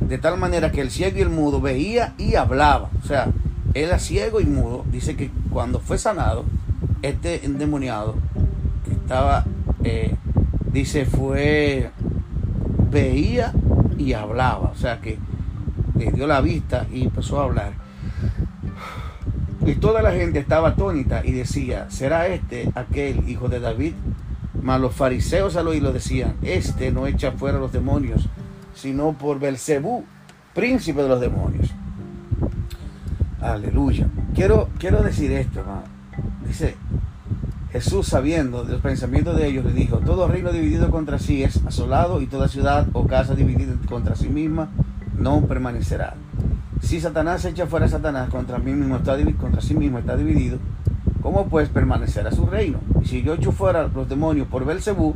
de 0.00 0.18
tal 0.18 0.38
manera 0.38 0.72
que 0.72 0.80
el 0.80 0.90
ciego 0.90 1.18
y 1.18 1.22
el 1.22 1.28
mudo 1.28 1.60
veía 1.60 2.14
y 2.18 2.34
hablaba. 2.34 2.90
O 3.02 3.06
sea, 3.06 3.30
era 3.74 3.98
ciego 3.98 4.40
y 4.40 4.46
mudo, 4.46 4.84
dice 4.90 5.16
que 5.16 5.30
cuando 5.50 5.78
fue 5.78 5.98
sanado, 5.98 6.44
este 7.02 7.44
endemoniado 7.44 8.16
que 8.84 8.92
estaba, 8.92 9.44
eh, 9.84 10.16
dice, 10.72 11.04
fue, 11.04 11.90
veía 12.90 13.52
y 13.98 14.12
hablaba, 14.12 14.70
o 14.70 14.74
sea 14.74 15.00
que 15.00 15.18
le 15.96 16.10
dio 16.10 16.26
la 16.26 16.40
vista 16.40 16.86
y 16.92 17.02
empezó 17.02 17.40
a 17.40 17.44
hablar. 17.44 17.72
Y 19.64 19.74
toda 19.76 20.02
la 20.02 20.12
gente 20.12 20.40
estaba 20.40 20.70
atónita 20.70 21.24
y 21.24 21.32
decía, 21.32 21.86
¿será 21.90 22.26
este 22.26 22.70
aquel 22.74 23.28
hijo 23.28 23.48
de 23.48 23.60
David? 23.60 23.94
Mas 24.60 24.80
los 24.80 24.94
fariseos 24.94 25.56
al 25.56 25.68
oírlo 25.68 25.92
decían, 25.92 26.36
este 26.42 26.90
no 26.90 27.06
echa 27.06 27.32
fuera 27.32 27.58
los 27.58 27.72
demonios, 27.72 28.28
sino 28.74 29.12
por 29.12 29.38
Belcebú, 29.38 30.04
príncipe 30.54 31.02
de 31.02 31.08
los 31.08 31.20
demonios. 31.20 31.70
Aleluya. 33.40 34.08
Quiero, 34.34 34.68
quiero 34.78 35.02
decir 35.02 35.32
esto, 35.32 35.60
hermano. 35.60 35.82
Dice, 36.46 36.76
Jesús 37.72 38.06
sabiendo 38.06 38.64
de 38.64 38.72
los 38.74 38.82
pensamientos 38.82 39.34
de 39.34 39.46
ellos 39.46 39.64
le 39.64 39.72
dijo, 39.72 39.96
todo 39.98 40.28
reino 40.28 40.52
dividido 40.52 40.90
contra 40.90 41.18
sí 41.18 41.42
es 41.42 41.64
asolado 41.66 42.20
y 42.20 42.26
toda 42.26 42.46
ciudad 42.46 42.86
o 42.92 43.06
casa 43.06 43.34
dividida 43.34 43.72
contra 43.88 44.14
sí 44.14 44.28
misma 44.28 44.68
no 45.16 45.40
permanecerá. 45.46 46.14
Si 46.82 47.00
Satanás 47.00 47.46
echa 47.46 47.66
fuera 47.66 47.86
a 47.86 47.88
Satanás 47.88 48.28
contra, 48.28 48.58
mí 48.58 48.72
mismo 48.72 48.96
está, 48.96 49.16
contra 49.40 49.62
sí 49.62 49.74
mismo 49.74 49.98
está 49.98 50.16
dividido, 50.16 50.58
¿cómo 51.22 51.46
pues 51.46 51.70
permanecerá 51.70 52.30
su 52.30 52.44
reino? 52.44 52.78
Y 53.00 53.06
si 53.06 53.22
yo 53.22 53.34
echo 53.34 53.52
fuera 53.52 53.88
los 53.88 54.06
demonios 54.06 54.48
por 54.48 54.66
Belcebú, 54.66 55.14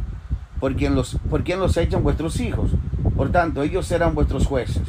¿por 0.59 0.77
quién 0.77 0.95
los, 0.95 1.19
por 1.29 1.45
quién 1.45 1.61
los 1.61 1.77
echan 1.77 2.03
vuestros 2.03 2.41
hijos? 2.41 2.71
Por 3.17 3.33
tanto, 3.33 3.63
ellos 3.65 3.87
serán 3.87 4.15
vuestros 4.15 4.47
jueces. 4.47 4.83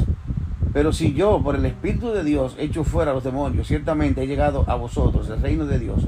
Pero 0.71 0.93
si 0.93 1.13
yo, 1.13 1.41
por 1.43 1.55
el 1.55 1.65
Espíritu 1.65 2.11
de 2.11 2.23
Dios, 2.23 2.55
echo 2.59 2.85
fuera 2.85 3.11
a 3.11 3.13
los 3.13 3.23
demonios, 3.25 3.67
ciertamente 3.67 4.23
he 4.23 4.27
llegado 4.27 4.63
a 4.67 4.75
vosotros, 4.75 5.29
el 5.29 5.41
reino 5.41 5.65
de 5.65 5.79
Dios. 5.79 6.07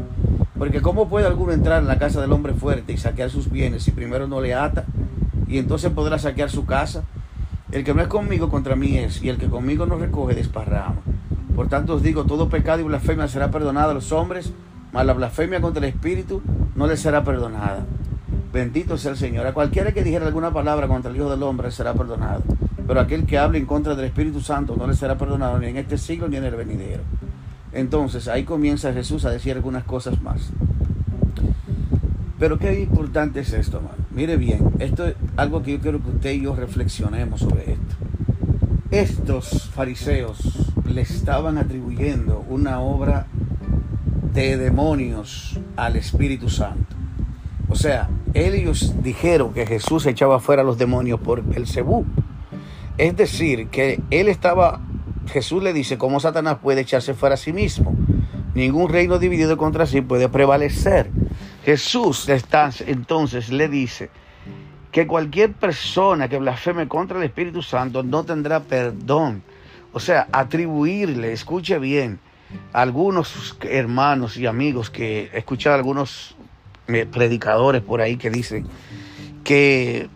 Porque 0.60 0.82
¿cómo 0.82 1.10
puede 1.10 1.25
alguno 1.25 1.54
entrar 1.54 1.82
en 1.82 1.88
la 1.88 1.98
casa 1.98 2.22
del 2.22 2.34
hombre 2.34 2.54
fuerte 2.54 2.94
y 2.94 2.98
saquear 2.98 3.32
sus 3.32 3.50
bienes 3.50 3.82
si 3.82 3.92
primero 3.92 4.28
no 4.28 4.42
le 4.42 4.54
ata? 4.54 4.84
Y 5.48 5.58
entonces 5.58 5.92
podrá 5.92 6.20
saquear 6.20 6.51
su 6.51 6.66
casa. 6.66 7.04
El 7.72 7.84
que 7.84 7.94
no 7.94 8.01
es 8.01 8.08
conmigo 8.08 8.50
contra 8.50 8.75
mí 8.75 8.98
es, 8.98 9.24
y 9.24 9.30
el 9.30 9.38
que 9.38 9.48
conmigo 9.48 9.86
no 9.86 9.98
recoge 9.98 10.36
desparrama. 10.36 10.98
Por 11.56 11.70
tanto 11.70 11.96
os 11.96 12.04
digo, 12.04 12.25
todo 12.25 12.50
pecado 12.50 12.82
y 12.82 12.84
blasfemia 12.84 13.28
será 13.28 13.50
perdonado 13.50 13.92
a 13.92 13.94
los 13.94 14.12
hombres, 14.12 14.54
mas 14.92 15.06
la 15.06 15.13
blasfemia 15.13 15.62
contra 15.62 15.84
el 15.84 15.94
Espíritu 15.94 16.42
no 16.75 16.88
les 16.88 17.00
será 17.00 17.24
perdonada. 17.24 17.86
Bendito 18.51 18.98
sea 18.98 19.12
el 19.12 19.18
Señor. 19.18 19.48
A 19.48 19.54
cualquiera 19.54 19.94
que 19.94 20.04
dijera 20.04 20.28
alguna 20.28 20.51
palabra 20.51 20.88
contra 20.88 21.10
el 21.10 21.18
Hijo 21.18 21.30
del 21.30 21.42
Hombre 21.42 21.72
será 21.72 21.94
perdonado 21.94 22.44
pero 22.89 23.01
aquel 23.01 23.28
que 23.28 23.38
hable 23.38 23.60
en 23.60 23.68
contra 23.68 23.94
del 23.94 24.06
Espíritu 24.06 24.42
Santo 24.42 24.75
no 24.75 24.88
le 24.88 24.96
será 24.96 25.16
perdonado 25.16 25.60
ni 25.60 25.68
en 25.68 25.78
este 25.78 25.96
siglo 25.96 26.28
ni 26.28 26.38
en 26.38 26.46
el 26.46 26.56
venidero. 26.56 27.04
Entonces 27.79 28.27
ahí 28.27 28.43
comienza 28.43 28.93
Jesús 28.93 29.25
a 29.25 29.31
decir 29.31 29.55
algunas 29.55 29.83
cosas 29.83 30.21
más. 30.21 30.51
Pero 32.38 32.57
qué 32.57 32.79
importante 32.79 33.41
es 33.41 33.53
esto. 33.53 33.81
Mire 34.12 34.38
bien, 34.38 34.71
esto 34.79 35.07
es 35.07 35.15
algo 35.36 35.62
que 35.62 35.74
yo 35.74 35.79
quiero 35.79 36.01
que 36.01 36.09
usted 36.09 36.31
y 36.31 36.41
yo 36.41 36.55
reflexionemos 36.55 37.41
sobre 37.41 37.74
esto. 37.74 37.95
Estos 38.91 39.69
fariseos 39.69 40.39
le 40.86 41.01
estaban 41.01 41.57
atribuyendo 41.57 42.43
una 42.50 42.79
obra 42.79 43.27
de 44.33 44.57
demonios 44.57 45.59
al 45.75 45.95
Espíritu 45.95 46.50
Santo. 46.50 46.95
O 47.67 47.75
sea, 47.75 48.09
ellos 48.33 48.95
dijeron 49.03 49.53
que 49.53 49.65
Jesús 49.65 50.05
echaba 50.05 50.39
fuera 50.39 50.63
a 50.63 50.65
los 50.65 50.77
demonios 50.77 51.19
por 51.19 51.43
el 51.53 51.67
Cebú. 51.67 52.05
Es 52.98 53.15
decir, 53.15 53.67
que 53.67 54.01
él 54.09 54.27
estaba, 54.27 54.81
Jesús 55.29 55.63
le 55.63 55.74
dice 55.74 55.98
cómo 55.98 56.19
Satanás 56.19 56.57
puede 56.62 56.81
echarse 56.81 57.13
fuera 57.13 57.36
a 57.36 57.38
sí 57.38 57.53
mismo. 57.53 57.95
Ningún 58.55 58.89
reino 58.89 59.19
dividido 59.19 59.57
contra 59.57 59.86
sí 59.86 60.01
puede 60.01 60.29
prevalecer. 60.29 61.09
Jesús 61.63 62.27
está, 62.29 62.71
entonces 62.86 63.50
le 63.50 63.69
dice 63.69 64.09
que 64.91 65.05
cualquier 65.05 65.53
persona 65.53 66.27
que 66.27 66.39
blasfeme 66.39 66.88
contra 66.88 67.17
el 67.17 67.24
Espíritu 67.24 67.62
Santo 67.62 68.03
no 68.03 68.24
tendrá 68.24 68.62
perdón. 68.62 69.43
O 69.93 70.00
sea, 70.00 70.27
atribuirle, 70.31 71.31
escuche 71.31 71.77
bien, 71.79 72.19
a 72.74 72.81
algunos 72.81 73.57
hermanos 73.62 74.38
y 74.38 74.48
amigos 74.48 74.89
que 74.89 75.29
he 75.33 75.38
escuchado 75.38 75.75
algunos 75.75 76.36
eh, 76.88 77.05
predicadores 77.05 77.81
por 77.81 78.01
ahí 78.01 78.17
que 78.17 78.29
dicen 78.29 78.65
que 79.43 80.09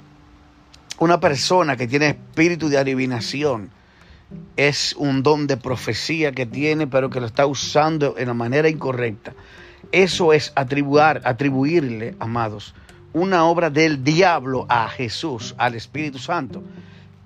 una 0.98 1.20
persona 1.20 1.76
que 1.76 1.88
tiene 1.88 2.10
espíritu 2.10 2.70
de 2.70 2.78
adivinación 2.78 3.70
es 4.56 4.96
un 4.98 5.24
don 5.24 5.48
de 5.48 5.58
profecía 5.58 6.32
que 6.32 6.46
tiene, 6.46 6.88
pero 6.88 7.10
que 7.10 7.20
lo 7.20 7.26
está 7.26 7.46
usando 7.46 8.16
en 8.18 8.28
la 8.28 8.34
manera 8.34 8.70
incorrecta. 8.70 9.34
Eso 9.92 10.34
es 10.34 10.54
atribuir, 10.56 11.22
atribuirle, 11.24 12.16
amados, 12.20 12.74
una 13.14 13.46
obra 13.46 13.70
del 13.70 14.04
diablo 14.04 14.66
a 14.70 14.88
Jesús, 14.90 15.56
al 15.58 15.76
Espíritu 15.76 16.20
Santo. 16.20 16.64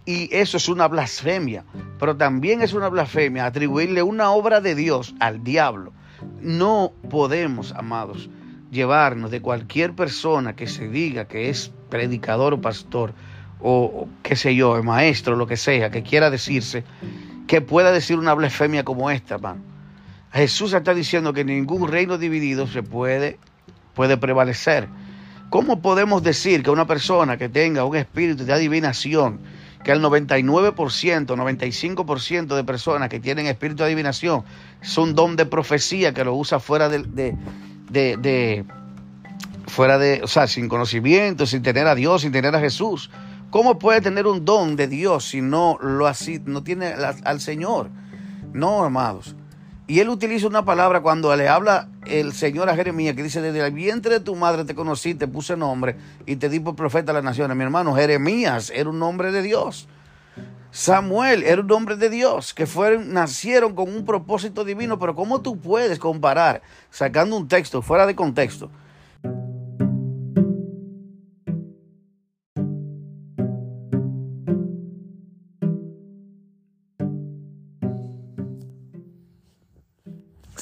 Y 0.06 0.34
eso 0.34 0.58
es 0.58 0.70
una 0.70 0.88
blasfemia, 0.88 1.66
pero 2.00 2.16
también 2.16 2.62
es 2.62 2.74
una 2.74 2.90
blasfemia 2.90 3.46
atribuirle 3.46 4.04
una 4.04 4.32
obra 4.32 4.62
de 4.62 4.76
Dios 4.76 5.16
al 5.20 5.44
diablo. 5.44 5.92
No 6.42 6.94
podemos, 7.10 7.74
amados, 7.74 8.30
llevarnos 8.72 9.32
de 9.32 9.42
cualquier 9.42 9.94
persona 9.96 10.56
que 10.56 10.68
se 10.68 10.88
diga 10.88 11.26
que 11.26 11.50
es 11.50 11.72
predicador 11.90 12.54
o 12.54 12.62
pastor 12.62 13.14
o, 13.62 14.08
qué 14.24 14.36
sé 14.36 14.56
yo, 14.56 14.82
maestro, 14.84 15.36
lo 15.36 15.48
que 15.48 15.58
sea, 15.58 15.90
que 15.90 16.04
quiera 16.04 16.30
decirse, 16.30 16.84
que 17.48 17.62
pueda 17.62 17.92
decir 17.92 18.18
una 18.20 18.34
blasfemia 18.34 18.84
como 18.84 19.10
esta, 19.10 19.38
man. 19.38 19.64
Jesús 20.32 20.74
está 20.74 20.94
diciendo 20.94 21.34
que 21.34 21.44
ningún 21.44 21.88
reino 21.88 22.18
dividido 22.18 22.68
se 22.68 22.84
puede, 22.84 23.40
puede 23.94 24.18
prevalecer. 24.18 24.88
¿Cómo 25.50 25.82
podemos 25.82 26.24
decir 26.24 26.62
que 26.62 26.70
una 26.70 26.86
persona 26.86 27.38
que 27.38 27.48
tenga 27.48 27.86
un 27.86 27.96
espíritu 27.96 28.44
de 28.44 28.54
adivinación, 28.54 29.40
que 29.84 29.94
el 29.94 30.02
99%, 30.02 30.44
95% 31.26 32.56
de 32.56 32.64
personas 32.66 33.08
que 33.08 33.22
tienen 33.22 33.48
espíritu 33.48 33.78
de 33.78 33.86
adivinación 33.86 34.44
es 34.82 34.98
un 34.98 35.16
don 35.16 35.38
de 35.38 35.46
profecía 35.46 36.14
que 36.14 36.26
lo 36.26 36.36
usa 36.36 36.60
fuera 36.60 36.90
de, 36.90 37.38
de, 37.90 38.66
fuera 39.68 39.98
de, 39.98 40.22
o 40.22 40.28
sea, 40.28 40.48
sin 40.48 40.68
conocimiento, 40.68 41.46
sin 41.46 41.64
tener 41.64 41.88
a 41.88 41.96
Dios, 41.96 42.24
sin 42.24 42.34
tener 42.34 42.54
a 42.54 42.60
Jesús. 42.60 43.10
¿Cómo 43.50 43.80
puede 43.80 44.02
tener 44.02 44.28
un 44.28 44.44
don 44.44 44.76
de 44.76 44.88
Dios 44.88 45.30
si 45.30 45.42
no 45.42 45.78
lo 45.82 46.08
así, 46.08 46.42
no 46.46 46.64
tiene 46.64 46.94
al 47.24 47.40
Señor? 47.40 47.90
No, 48.54 48.84
amados. 48.84 49.36
Y 49.90 50.02
él 50.02 50.10
utiliza 50.10 50.48
una 50.48 50.66
palabra 50.66 51.00
cuando 51.00 51.34
le 51.38 51.48
habla 51.48 51.88
el 52.06 52.34
Señor 52.34 52.70
a 52.70 52.76
Jeremías, 52.76 53.16
que 53.16 53.24
dice, 53.24 53.42
desde 53.42 53.66
el 53.66 53.74
vientre 53.74 54.16
de 54.16 54.20
tu 54.20 54.36
madre 54.36 54.66
te 54.66 54.76
conocí, 54.76 55.16
te 55.16 55.30
puse 55.30 55.56
nombre 55.56 55.96
y 56.26 56.36
te 56.36 56.50
di 56.50 56.60
por 56.60 56.76
profeta 56.76 57.12
a 57.12 57.16
las 57.16 57.24
naciones. 57.24 57.56
Mi 57.56 57.64
hermano, 57.64 57.96
Jeremías 57.96 58.70
era 58.76 58.90
un 58.90 59.00
nombre 59.00 59.32
de 59.32 59.42
Dios. 59.42 59.88
Samuel 60.72 61.44
era 61.44 61.62
un 61.62 61.72
hombre 61.72 61.96
de 61.96 62.10
Dios, 62.10 62.54
que 62.54 62.66
fueron, 62.66 63.14
nacieron 63.14 63.74
con 63.74 63.88
un 63.88 64.04
propósito 64.04 64.66
divino, 64.66 65.00
pero 65.00 65.16
¿cómo 65.16 65.42
tú 65.42 65.58
puedes 65.58 66.00
comparar, 66.00 66.62
sacando 66.90 67.38
un 67.38 67.48
texto 67.48 67.82
fuera 67.82 68.06
de 68.06 68.16
contexto, 68.16 68.70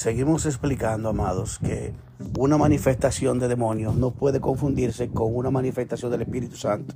Seguimos 0.05 0.45
explicando, 0.45 1.09
amados, 1.09 1.57
que 1.57 1.91
una 2.37 2.59
manifestación 2.59 3.39
de 3.39 3.47
demonios 3.47 3.95
no 3.95 4.11
puede 4.11 4.39
confundirse 4.39 5.09
con 5.09 5.35
una 5.35 5.49
manifestación 5.49 6.11
del 6.11 6.21
Espíritu 6.21 6.57
Santo. 6.57 6.93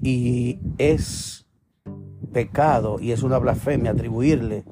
Y 0.00 0.60
es 0.78 1.48
pecado 2.32 3.00
y 3.00 3.10
es 3.10 3.24
una 3.24 3.38
blasfemia 3.38 3.90
atribuirle 3.90 4.62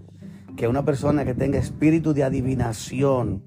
que 0.56 0.68
una 0.68 0.84
persona 0.84 1.24
que 1.24 1.34
tenga 1.34 1.58
espíritu 1.58 2.14
de 2.14 2.22
adivinación, 2.22 3.42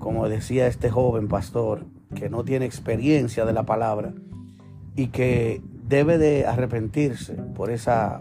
como 0.00 0.28
decía 0.28 0.66
este 0.66 0.90
joven 0.90 1.26
pastor, 1.26 1.86
que 2.14 2.28
no 2.28 2.44
tiene 2.44 2.66
experiencia 2.66 3.46
de 3.46 3.54
la 3.54 3.64
palabra 3.64 4.12
y 4.96 5.06
que 5.06 5.62
debe 5.88 6.18
de 6.18 6.44
arrepentirse 6.44 7.32
por 7.54 7.70
esa 7.70 8.20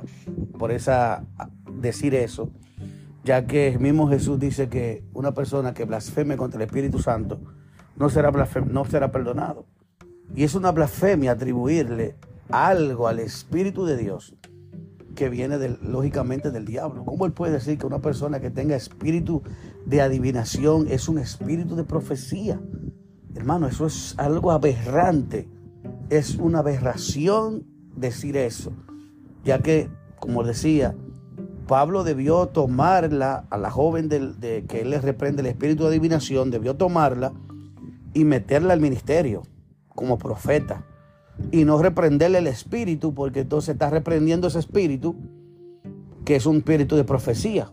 por 0.58 0.72
esa 0.72 1.26
decir 1.74 2.16
eso 2.16 2.54
ya 3.26 3.48
que 3.48 3.70
el 3.70 3.80
mismo 3.80 4.08
Jesús 4.08 4.40
dice 4.40 4.70
que 4.70 5.04
una 5.16 5.34
persona 5.34 5.74
que 5.74 5.86
blasfeme 5.86 6.38
contra 6.38 6.62
el 6.62 6.68
Espíritu 6.68 7.00
Santo 7.00 7.40
no 7.96 8.10
será, 8.10 8.32
no 8.70 8.86
será 8.86 9.12
perdonado. 9.12 9.66
Y 10.36 10.44
es 10.44 10.54
una 10.56 10.72
blasfemia 10.72 11.32
atribuirle 11.32 12.16
algo 12.50 13.08
al 13.08 13.20
Espíritu 13.20 13.86
de 13.86 13.98
Dios 13.98 14.36
que 15.16 15.30
viene 15.30 15.58
lógicamente 15.82 16.52
del 16.52 16.66
diablo. 16.66 17.06
¿Cómo 17.06 17.26
él 17.26 17.32
puede 17.32 17.54
decir 17.54 17.78
que 17.78 17.88
una 17.88 18.02
persona 18.02 18.42
que 18.42 18.52
tenga 18.52 18.76
espíritu 18.76 19.42
de 19.86 20.02
adivinación 20.02 20.88
es 20.90 21.08
un 21.08 21.18
espíritu 21.18 21.78
de 21.78 21.86
profecía? 21.86 22.60
Hermano, 23.34 23.68
eso 23.68 23.86
es 23.86 24.14
algo 24.18 24.52
aberrante. 24.52 25.48
Es 26.10 26.36
una 26.36 26.60
aberración 26.60 27.66
decir 27.96 28.36
eso, 28.36 28.74
ya 29.46 29.60
que, 29.60 29.90
como 30.20 30.44
decía, 30.44 30.96
Pablo 31.68 32.04
debió 32.04 32.48
tomarla, 32.48 33.46
a 33.50 33.58
la 33.58 33.72
joven 33.72 34.10
de, 34.10 34.66
que 34.68 34.82
él 34.82 34.92
le 34.92 35.02
reprende 35.02 35.42
el 35.42 35.48
espíritu 35.48 35.84
de 35.84 35.90
adivinación, 35.90 36.52
debió 36.52 36.76
tomarla 36.76 37.34
y 38.14 38.24
meterla 38.24 38.74
al 38.74 38.82
ministerio 38.82 39.44
como 39.90 40.18
profeta. 40.18 40.86
Y 41.52 41.66
no 41.66 41.82
reprenderle 41.82 42.38
el 42.38 42.48
espíritu, 42.48 43.14
porque 43.14 43.42
entonces 43.42 43.74
está 43.74 43.90
reprendiendo 43.90 44.48
ese 44.48 44.60
espíritu, 44.60 45.16
que 46.24 46.36
es 46.36 46.46
un 46.46 46.58
espíritu 46.58 46.96
de 46.96 47.04
profecía. 47.04 47.72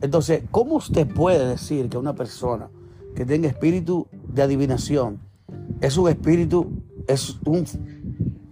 Entonces, 0.00 0.44
¿cómo 0.50 0.76
usted 0.76 1.06
puede 1.06 1.46
decir 1.46 1.88
que 1.88 1.98
una 1.98 2.14
persona 2.14 2.70
que 3.14 3.26
tenga 3.26 3.48
espíritu 3.48 4.08
de 4.28 4.42
adivinación 4.42 5.20
es 5.80 5.96
un 5.96 6.08
espíritu, 6.08 6.70
es 7.06 7.38
un, 7.44 7.64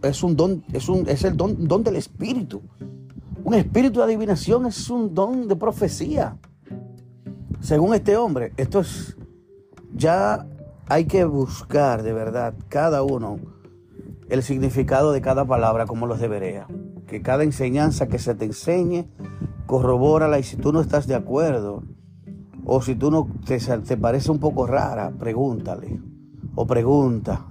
es 0.02 0.22
un 0.22 0.36
don, 0.36 0.64
es, 0.72 0.88
un, 0.88 1.08
es 1.08 1.24
el 1.24 1.36
don, 1.36 1.66
don 1.66 1.82
del 1.82 1.96
espíritu? 1.96 2.62
Un 3.44 3.52
espíritu 3.52 3.98
de 3.98 4.06
adivinación 4.06 4.64
es 4.64 4.88
un 4.88 5.14
don 5.14 5.46
de 5.48 5.54
profecía. 5.54 6.38
Según 7.60 7.94
este 7.94 8.16
hombre, 8.16 8.54
esto 8.56 8.80
es, 8.80 9.18
ya 9.92 10.46
hay 10.88 11.04
que 11.04 11.26
buscar 11.26 12.02
de 12.02 12.14
verdad 12.14 12.54
cada 12.68 13.02
uno 13.02 13.36
el 14.30 14.42
significado 14.42 15.12
de 15.12 15.20
cada 15.20 15.44
palabra 15.44 15.84
como 15.84 16.06
los 16.06 16.20
debería. 16.20 16.66
Que 17.06 17.20
cada 17.20 17.44
enseñanza 17.44 18.06
que 18.08 18.18
se 18.18 18.34
te 18.34 18.46
enseñe, 18.46 19.10
corrobórala 19.66 20.38
y 20.38 20.42
si 20.42 20.56
tú 20.56 20.72
no 20.72 20.80
estás 20.80 21.06
de 21.06 21.14
acuerdo 21.14 21.82
o 22.64 22.80
si 22.80 22.94
tú 22.94 23.10
no 23.10 23.28
te, 23.44 23.58
te 23.58 23.96
parece 23.98 24.30
un 24.30 24.38
poco 24.38 24.66
rara, 24.66 25.12
pregúntale 25.18 26.00
o 26.54 26.66
pregunta 26.66 27.46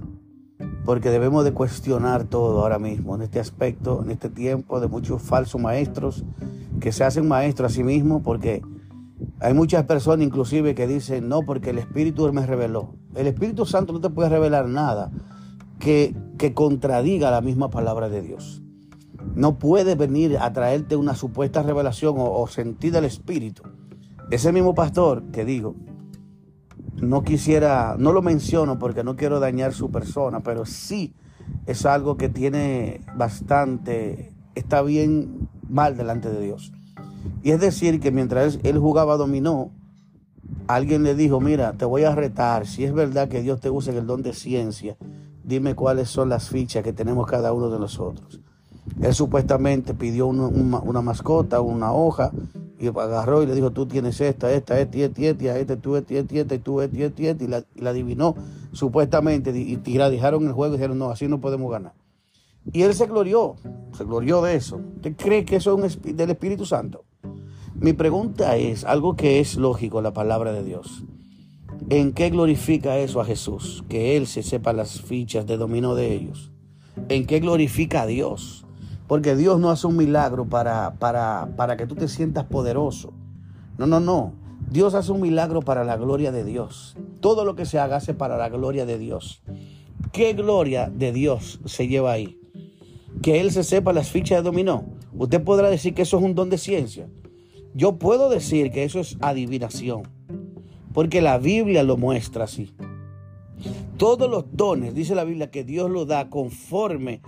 porque 0.86 1.10
debemos 1.10 1.44
de 1.44 1.54
cuestionar 1.54 2.26
todo 2.26 2.62
ahora 2.62 2.80
mismo, 2.80 3.16
en 3.16 3.22
este 3.22 3.40
aspecto, 3.40 4.02
en 4.04 4.12
este 4.12 4.30
tiempo 4.30 4.80
de 4.80 4.88
muchos 4.88 5.22
falsos 5.22 5.60
maestros 5.62 6.24
que 6.80 6.92
se 6.92 7.04
hacen 7.04 7.28
maestros 7.28 7.72
a 7.72 7.76
sí 7.76 7.84
mismos, 7.84 8.22
porque 8.24 8.62
hay 9.40 9.54
muchas 9.54 9.86
personas 9.86 10.26
inclusive 10.26 10.76
que 10.76 10.88
dicen, 10.88 11.30
no, 11.30 11.42
porque 11.42 11.70
el 11.70 11.78
Espíritu 11.78 12.32
me 12.34 12.46
reveló. 12.46 12.96
El 13.16 13.28
Espíritu 13.28 13.66
Santo 13.66 13.94
no 13.94 14.02
te 14.02 14.10
puede 14.10 14.30
revelar 14.30 14.68
nada 14.68 15.12
que, 15.80 16.16
que 16.38 16.54
contradiga 16.54 17.32
la 17.32 17.42
misma 17.42 17.70
palabra 17.70 18.10
de 18.10 18.22
Dios. 18.22 18.62
No 19.36 19.58
puede 19.58 19.96
venir 19.96 20.38
a 20.38 20.52
traerte 20.54 20.96
una 20.96 21.16
supuesta 21.16 21.64
revelación 21.64 22.16
o, 22.18 22.46
sentir 22.48 22.92
del 22.92 23.06
Espíritu. 23.06 23.64
Ese 24.30 24.52
mismo 24.52 24.76
pastor 24.76 25.24
que 25.32 25.46
digo, 25.46 25.76
no 27.02 27.24
quisiera, 27.24 27.96
no 27.98 28.12
lo 28.12 28.22
menciono 28.22 28.80
porque 28.80 29.04
no 29.04 29.16
quiero 29.16 29.40
dañar 29.40 29.74
su 29.74 29.92
persona, 29.92 30.42
pero 30.42 30.66
sí 30.66 31.14
es 31.66 31.86
algo 31.86 32.18
que 32.18 32.30
tiene 32.30 33.02
bastante, 33.16 34.32
está 34.56 34.82
bien 34.82 35.50
mal 35.68 35.98
delante 35.98 36.30
de 36.30 36.42
Dios. 36.42 36.72
Y 37.42 37.52
es 37.52 37.60
decir, 37.60 38.00
que 38.00 38.12
mientras 38.12 38.60
él 38.64 38.78
jugaba 38.78 39.18
dominó, 39.18 39.72
alguien 40.68 41.04
le 41.04 41.16
dijo, 41.16 41.40
mira, 41.40 41.74
te 41.74 41.86
voy 41.86 42.04
a 42.04 42.16
retar, 42.16 42.68
si 42.68 42.84
es 42.84 42.94
verdad 42.94 43.30
que 43.30 43.42
Dios 43.42 43.60
te 43.60 43.70
usa 43.70 43.92
en 43.92 44.00
el 44.00 44.08
don 44.08 44.22
de 44.22 44.34
ciencia, 44.34 44.98
dime 45.44 45.76
cuáles 45.76 46.10
son 46.10 46.30
las 46.30 46.50
fichas 46.50 46.84
que 46.84 46.94
tenemos 46.94 47.28
cada 47.28 47.54
uno 47.54 47.70
de 47.70 47.80
nosotros. 47.80 48.40
Él 49.02 49.14
supuestamente 49.14 49.94
pidió 49.94 50.28
una 50.28 51.02
mascota, 51.02 51.62
una 51.62 51.94
hoja, 51.94 52.32
y 52.84 52.88
agarró 52.88 53.44
y 53.44 53.46
le 53.46 53.56
dijo, 53.56 53.72
tú 53.72 53.86
tienes 53.86 54.20
esta, 54.22 54.52
esta, 54.52 54.80
esta, 54.80 54.98
esta, 54.98 55.22
esta, 55.22 55.58
esta, 55.58 55.76
tú, 55.78 55.96
esta, 55.96 56.14
esta, 56.14 56.36
esta, 56.40 56.58
tú, 56.60 56.82
esta, 56.82 56.98
esta, 56.98 57.24
esta, 57.24 57.44
y 57.44 57.48
la, 57.48 57.64
y 57.76 57.82
la 57.82 57.90
adivinó 57.92 58.36
supuestamente, 58.72 59.52
y, 59.58 59.80
y 59.84 59.98
la 59.98 60.10
dejaron 60.10 60.46
el 60.46 60.54
juego 60.54 60.74
y 60.74 60.78
dijeron, 60.78 60.98
no, 60.98 61.10
así 61.10 61.28
no 61.28 61.40
podemos 61.40 61.72
ganar. 61.72 61.94
Y 62.72 62.84
él 62.84 62.94
se 62.94 63.08
glorió, 63.08 63.56
se 63.98 64.04
glorió 64.06 64.42
de 64.42 64.56
eso. 64.56 64.80
¿Usted 64.96 65.16
cree 65.18 65.44
que 65.44 65.58
eso 65.58 65.84
es 65.84 66.02
del 66.02 66.30
Espíritu 66.30 66.66
Santo? 66.66 67.04
Mi 67.76 67.94
pregunta 67.94 68.56
es 68.56 68.86
algo 68.86 69.16
que 69.16 69.40
es 69.40 69.58
lógico, 69.58 70.02
la 70.02 70.14
palabra 70.14 70.54
de 70.54 70.64
Dios. 70.64 71.04
¿En 71.90 72.14
qué 72.14 72.30
glorifica 72.30 72.98
eso 72.98 73.20
a 73.20 73.26
Jesús? 73.26 73.84
Que 73.90 74.16
Él 74.16 74.28
se 74.28 74.44
sepa 74.44 74.72
las 74.72 75.02
fichas 75.02 75.46
de 75.46 75.58
dominio 75.58 75.96
de 75.96 76.14
ellos. 76.14 76.52
¿En 77.10 77.26
qué 77.26 77.40
glorifica 77.40 78.04
a 78.04 78.06
Dios? 78.06 78.63
Porque 79.08 79.36
Dios 79.36 79.60
no 79.60 79.70
hace 79.70 79.88
un 79.88 79.98
milagro 79.98 80.46
para, 80.46 80.96
para, 80.96 81.50
para 81.56 81.78
que 81.78 81.86
tú 81.86 81.96
te 81.96 82.08
sientas 82.08 82.46
poderoso. 82.46 83.14
No, 83.78 83.88
no, 83.88 84.00
no. 84.00 84.34
Dios 84.70 84.94
hace 84.94 85.12
un 85.12 85.22
milagro 85.22 85.62
para 85.62 85.84
la 85.84 85.98
gloria 85.98 86.32
de 86.32 86.44
Dios. 86.44 86.96
Todo 87.20 87.46
lo 87.46 87.56
que 87.56 87.66
se 87.66 87.80
haga 87.80 87.98
hace 87.98 88.14
para 88.14 88.38
la 88.38 88.50
gloria 88.50 88.86
de 88.86 88.98
Dios. 88.98 89.44
¿Qué 90.12 90.34
gloria 90.34 90.90
de 90.90 91.12
Dios 91.12 91.60
se 91.66 91.88
lleva 91.88 92.12
ahí? 92.12 92.40
Que 93.22 93.42
Él 93.42 93.52
se 93.52 93.64
sepa 93.64 93.94
las 93.94 94.10
fichas 94.10 94.40
de 94.40 94.44
dominó. 94.44 94.86
Usted 95.16 95.44
podrá 95.44 95.70
decir 95.70 95.94
que 95.94 96.04
eso 96.04 96.18
es 96.18 96.24
un 96.24 96.36
don 96.36 96.50
de 96.50 96.58
ciencia. 96.58 97.08
Yo 97.74 97.98
puedo 97.98 98.30
decir 98.30 98.72
que 98.72 98.84
eso 98.84 99.00
es 99.00 99.18
adivinación. 99.22 100.04
Porque 100.94 101.22
la 101.22 101.38
Biblia 101.38 101.84
lo 101.84 101.98
muestra 101.98 102.46
así. 102.46 102.74
Todos 103.98 104.30
los 104.30 104.46
dones, 104.52 104.94
dice 104.94 105.16
la 105.16 105.24
Biblia, 105.24 105.52
que 105.52 105.64
Dios 105.64 105.90
lo 105.90 106.06
da 106.06 106.30
conforme 106.30 107.22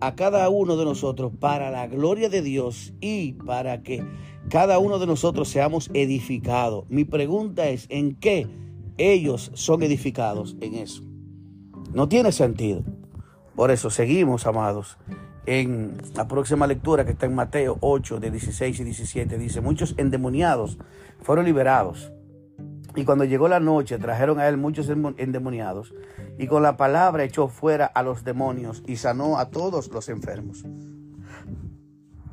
a 0.00 0.14
cada 0.14 0.48
uno 0.48 0.76
de 0.76 0.84
nosotros 0.84 1.32
para 1.38 1.70
la 1.70 1.86
gloria 1.86 2.28
de 2.28 2.42
Dios 2.42 2.94
y 3.00 3.34
para 3.34 3.82
que 3.82 4.04
cada 4.48 4.78
uno 4.78 4.98
de 4.98 5.06
nosotros 5.06 5.48
seamos 5.48 5.90
edificados. 5.94 6.84
Mi 6.88 7.04
pregunta 7.04 7.68
es, 7.68 7.86
¿en 7.90 8.14
qué 8.16 8.48
ellos 8.96 9.50
son 9.54 9.82
edificados 9.82 10.56
en 10.60 10.74
eso? 10.74 11.02
No 11.92 12.08
tiene 12.08 12.32
sentido. 12.32 12.82
Por 13.54 13.70
eso 13.70 13.90
seguimos, 13.90 14.46
amados, 14.46 14.96
en 15.46 15.98
la 16.14 16.28
próxima 16.28 16.66
lectura 16.66 17.04
que 17.04 17.12
está 17.12 17.26
en 17.26 17.34
Mateo 17.34 17.76
8, 17.80 18.20
de 18.20 18.30
16 18.30 18.80
y 18.80 18.84
17. 18.84 19.38
Dice, 19.38 19.60
muchos 19.60 19.94
endemoniados 19.98 20.78
fueron 21.20 21.44
liberados. 21.44 22.12
Y 22.96 23.04
cuando 23.04 23.24
llegó 23.24 23.48
la 23.48 23.60
noche, 23.60 23.98
trajeron 23.98 24.40
a 24.40 24.48
él 24.48 24.56
muchos 24.56 24.88
endemoniados. 24.88 25.94
Y 26.38 26.46
con 26.46 26.62
la 26.62 26.76
palabra 26.76 27.24
echó 27.24 27.48
fuera 27.48 27.86
a 27.86 28.02
los 28.02 28.24
demonios 28.24 28.82
y 28.86 28.96
sanó 28.96 29.38
a 29.38 29.50
todos 29.50 29.88
los 29.88 30.08
enfermos 30.08 30.64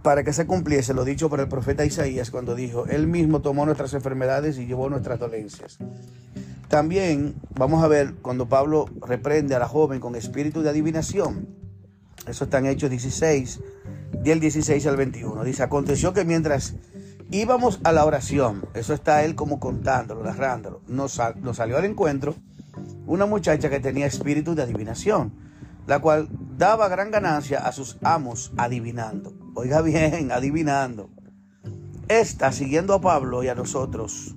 para 0.08 0.24
que 0.24 0.32
se 0.32 0.48
cumpliese 0.48 0.94
lo 0.94 1.04
dicho 1.04 1.30
por 1.30 1.42
el 1.42 1.50
profeta 1.50 1.84
Isaías 1.84 2.32
cuando 2.32 2.56
dijo, 2.56 2.86
Él 2.86 3.08
mismo 3.08 3.42
tomó 3.42 3.66
nuestras 3.66 3.94
enfermedades 3.94 4.58
y 4.58 4.66
llevó 4.66 4.90
nuestras 4.90 5.20
dolencias. 5.20 5.80
También 6.70 7.36
vamos 7.56 7.84
a 7.84 7.90
ver 7.90 8.14
cuando 8.22 8.48
Pablo 8.48 8.86
reprende 9.06 9.54
a 9.56 9.60
la 9.60 9.68
joven 9.68 10.00
con 10.00 10.16
espíritu 10.16 10.62
de 10.62 10.70
adivinación. 10.70 11.50
Eso 12.26 12.46
está 12.46 12.60
en 12.60 12.68
Hechos 12.68 12.90
16, 12.90 13.60
del 14.24 14.40
16 14.40 14.88
al 14.88 14.96
21. 14.96 15.44
Dice, 15.44 15.64
aconteció 15.64 16.14
que 16.14 16.24
mientras 16.24 16.76
íbamos 17.32 17.80
a 17.84 17.92
la 17.92 18.06
oración, 18.06 18.66
eso 18.74 18.94
está 18.94 19.24
él 19.24 19.36
como 19.36 19.60
contándolo, 19.60 20.24
narrándolo, 20.24 20.82
nos, 20.88 21.20
nos 21.42 21.58
salió 21.58 21.78
al 21.78 21.86
encuentro 21.86 22.36
una 23.06 23.26
muchacha 23.26 23.70
que 23.70 23.80
tenía 23.80 24.06
espíritu 24.06 24.56
de 24.56 24.64
adivinación, 24.64 25.34
la 25.88 26.00
cual 26.00 26.28
daba 26.58 26.90
gran 26.90 27.12
ganancia 27.12 27.60
a 27.60 27.72
sus 27.72 27.98
amos 28.04 28.52
adivinando. 28.58 29.34
Oiga 29.56 29.82
bien, 29.82 30.32
adivinando. 30.32 31.10
Esta, 32.08 32.52
siguiendo 32.52 32.94
a 32.94 33.02
Pablo 33.02 33.44
y 33.44 33.50
a 33.50 33.56
nosotros, 33.56 34.36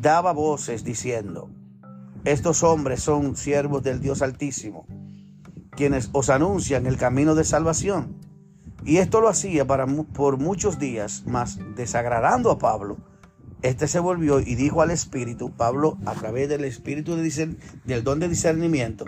daba 0.00 0.32
voces 0.32 0.84
diciendo, 0.84 1.50
estos 2.24 2.62
hombres 2.62 3.02
son 3.02 3.36
siervos 3.36 3.82
del 3.82 4.00
Dios 4.00 4.22
Altísimo, 4.22 4.86
quienes 5.70 6.10
os 6.12 6.30
anuncian 6.30 6.86
el 6.86 6.96
camino 6.96 7.34
de 7.34 7.44
salvación. 7.44 8.16
Y 8.84 8.98
esto 8.98 9.20
lo 9.20 9.28
hacía 9.28 9.66
para, 9.66 9.86
por 9.86 10.38
muchos 10.38 10.78
días, 10.78 11.22
mas 11.26 11.58
desagradando 11.74 12.50
a 12.50 12.58
Pablo, 12.58 12.98
este 13.62 13.88
se 13.88 13.98
volvió 13.98 14.40
y 14.40 14.56
dijo 14.56 14.82
al 14.82 14.90
Espíritu, 14.90 15.50
Pablo, 15.50 15.96
a 16.04 16.12
través 16.12 16.50
del 16.50 16.64
Espíritu 16.64 17.16
de, 17.16 17.56
del 17.84 18.04
don 18.04 18.20
de 18.20 18.28
discernimiento, 18.28 19.06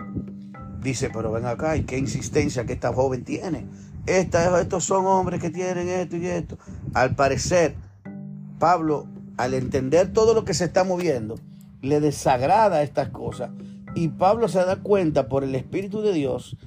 dice, 0.81 1.11
pero 1.13 1.31
ven 1.31 1.45
acá, 1.45 1.77
y 1.77 1.83
qué 1.83 1.99
insistencia 1.99 2.65
que 2.65 2.73
esta 2.73 2.91
joven 2.91 3.23
tiene. 3.23 3.67
estos 4.07 4.83
son 4.83 5.05
hombres 5.05 5.39
que 5.39 5.51
tienen 5.51 5.87
esto 5.89 6.17
y 6.17 6.25
esto. 6.25 6.57
Al 6.95 7.15
parecer, 7.15 7.75
Pablo, 8.57 9.07
al 9.37 9.53
entender 9.53 10.11
todo 10.11 10.33
lo 10.33 10.43
que 10.43 10.55
se 10.55 10.65
está 10.65 10.83
moviendo, 10.83 11.35
le 11.83 11.99
desagrada 11.99 12.81
estas 12.81 13.09
cosas. 13.09 13.51
Y 13.93 14.07
Pablo 14.09 14.47
se 14.47 14.59
da 14.65 14.77
cuenta 14.77 15.27
por 15.27 15.43
el 15.43 15.53
Espíritu 15.53 16.01
de 16.01 16.13
Dios, 16.13 16.57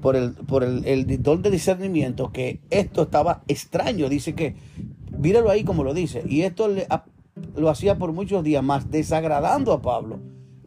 por 0.00 0.16
el, 0.16 0.32
por 0.32 0.64
el, 0.64 1.22
don 1.22 1.42
de 1.42 1.50
discernimiento, 1.50 2.32
que 2.32 2.60
esto 2.70 3.02
estaba 3.02 3.42
extraño. 3.48 4.08
Dice 4.08 4.34
que, 4.34 4.54
míralo 5.18 5.50
ahí 5.50 5.64
como 5.64 5.84
lo 5.84 5.94
dice. 5.94 6.22
Y 6.26 6.42
esto 6.42 6.68
lo 7.56 7.68
hacía 7.68 7.98
por 7.98 8.12
muchos 8.12 8.44
días 8.44 8.62
más, 8.62 8.90
desagradando 8.90 9.72
a 9.72 9.82
Pablo. 9.82 10.20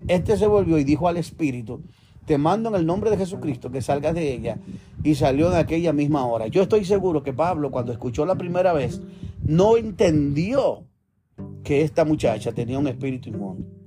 Este 0.07 0.37
se 0.37 0.47
volvió 0.47 0.77
y 0.77 0.83
dijo 0.83 1.07
al 1.07 1.17
Espíritu, 1.17 1.81
te 2.25 2.37
mando 2.37 2.69
en 2.69 2.75
el 2.75 2.85
nombre 2.85 3.09
de 3.09 3.17
Jesucristo 3.17 3.71
que 3.71 3.81
salgas 3.81 4.15
de 4.15 4.33
ella. 4.33 4.57
Y 5.03 5.15
salió 5.15 5.49
en 5.51 5.57
aquella 5.57 5.93
misma 5.93 6.25
hora. 6.25 6.47
Yo 6.47 6.61
estoy 6.61 6.85
seguro 6.85 7.23
que 7.23 7.33
Pablo, 7.33 7.71
cuando 7.71 7.91
escuchó 7.91 8.25
la 8.25 8.35
primera 8.35 8.73
vez, 8.73 9.01
no 9.43 9.77
entendió 9.77 10.83
que 11.63 11.81
esta 11.81 12.05
muchacha 12.05 12.51
tenía 12.51 12.77
un 12.77 12.87
espíritu 12.87 13.29
inmundo. 13.29 13.80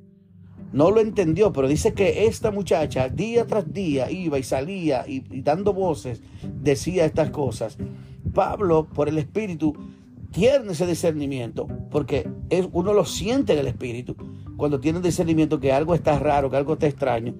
No 0.75 0.91
lo 0.91 1.01
entendió, 1.01 1.53
pero 1.53 1.69
dice 1.69 1.95
que 1.95 2.27
esta 2.27 2.51
muchacha 2.51 3.09
día 3.09 3.47
tras 3.47 3.73
día 3.73 4.11
iba 4.11 4.41
y 4.41 4.43
salía 4.43 5.05
y, 5.07 5.21
dando 5.41 5.73
voces 5.73 6.21
decía 6.61 7.05
estas 7.05 7.31
cosas. 7.31 7.79
Pablo, 8.35 8.89
por 8.93 9.09
el 9.09 9.19
espíritu, 9.19 9.73
tiene 10.33 10.73
ese 10.73 10.85
discernimiento, 10.85 11.69
porque 11.93 12.29
es, 12.51 12.67
uno 12.73 12.93
lo 12.93 13.05
siente 13.05 13.53
en 13.53 13.61
el 13.61 13.69
espíritu, 13.69 14.17
cuando 14.57 14.81
tiene 14.81 15.01
discernimiento 15.01 15.61
que 15.61 15.71
algo 15.71 15.95
está 15.95 16.19
raro, 16.19 16.51
que 16.51 16.57
algo 16.57 16.73
está 16.73 16.89
extraño. 16.89 17.37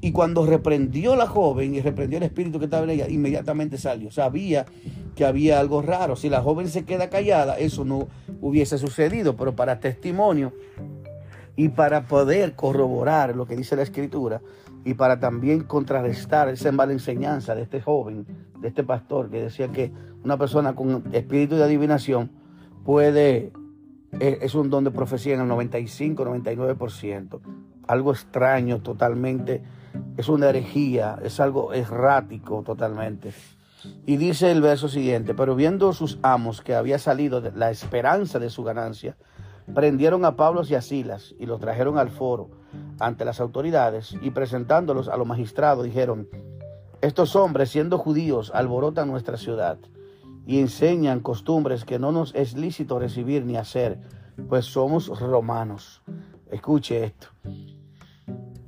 Y 0.00 0.12
cuando 0.12 0.46
reprendió 0.46 1.14
la 1.14 1.26
joven 1.26 1.74
y 1.74 1.82
reprendió 1.82 2.16
el 2.16 2.24
espíritu 2.24 2.58
que 2.58 2.64
estaba 2.64 2.84
en 2.84 2.90
ella, 2.90 3.08
inmediatamente 3.10 3.76
salió. 3.76 4.10
Sabía 4.10 4.64
que 5.14 5.26
había 5.26 5.60
algo 5.60 5.82
raro. 5.82 6.16
Si 6.16 6.30
la 6.30 6.40
joven 6.40 6.68
se 6.68 6.84
queda 6.84 7.10
callada, 7.10 7.58
eso 7.58 7.84
no 7.84 8.08
hubiese 8.40 8.78
sucedido. 8.78 9.36
Pero 9.36 9.56
para 9.56 9.80
testimonio 9.80 10.54
y 11.58 11.70
para 11.70 12.06
poder 12.06 12.54
corroborar 12.54 13.34
lo 13.34 13.44
que 13.44 13.56
dice 13.56 13.74
la 13.74 13.82
escritura 13.82 14.40
y 14.84 14.94
para 14.94 15.18
también 15.18 15.64
contrarrestar 15.64 16.48
esa 16.48 16.70
mala 16.70 16.92
enseñanza 16.92 17.56
de 17.56 17.62
este 17.62 17.82
joven, 17.82 18.24
de 18.60 18.68
este 18.68 18.84
pastor, 18.84 19.28
que 19.28 19.42
decía 19.42 19.66
que 19.66 19.92
una 20.22 20.36
persona 20.38 20.76
con 20.76 21.02
espíritu 21.12 21.56
de 21.56 21.64
adivinación 21.64 22.30
puede, 22.84 23.52
eh, 24.20 24.38
es 24.40 24.54
un 24.54 24.70
don 24.70 24.84
de 24.84 24.92
profecía 24.92 25.34
en 25.34 25.40
el 25.40 25.48
95, 25.48 26.24
99%. 26.24 27.40
Algo 27.88 28.12
extraño 28.12 28.80
totalmente 28.80 29.60
es 30.16 30.28
una 30.28 30.50
herejía, 30.50 31.18
es 31.24 31.40
algo 31.40 31.72
errático 31.72 32.62
totalmente. 32.62 33.32
Y 34.06 34.16
dice 34.16 34.52
el 34.52 34.60
verso 34.60 34.88
siguiente, 34.88 35.34
pero 35.34 35.56
viendo 35.56 35.92
sus 35.92 36.20
amos 36.22 36.62
que 36.62 36.76
había 36.76 37.00
salido 37.00 37.40
de 37.40 37.50
la 37.50 37.72
esperanza 37.72 38.38
de 38.38 38.48
su 38.48 38.62
ganancia, 38.62 39.16
prendieron 39.74 40.24
a 40.24 40.36
Pablo 40.36 40.62
y 40.68 40.74
a 40.74 40.82
Silas 40.82 41.34
y 41.38 41.46
los 41.46 41.60
trajeron 41.60 41.98
al 41.98 42.10
foro 42.10 42.50
ante 42.98 43.24
las 43.24 43.40
autoridades 43.40 44.16
y 44.22 44.30
presentándolos 44.30 45.08
a 45.08 45.16
los 45.16 45.26
magistrados 45.26 45.84
dijeron, 45.84 46.28
estos 47.00 47.36
hombres 47.36 47.70
siendo 47.70 47.98
judíos 47.98 48.50
alborotan 48.54 49.08
nuestra 49.08 49.36
ciudad 49.36 49.78
y 50.46 50.60
enseñan 50.60 51.20
costumbres 51.20 51.84
que 51.84 51.98
no 51.98 52.10
nos 52.10 52.34
es 52.34 52.56
lícito 52.56 52.98
recibir 52.98 53.44
ni 53.44 53.56
hacer, 53.56 53.98
pues 54.48 54.64
somos 54.64 55.08
romanos. 55.20 56.02
Escuche 56.50 57.04
esto. 57.04 57.28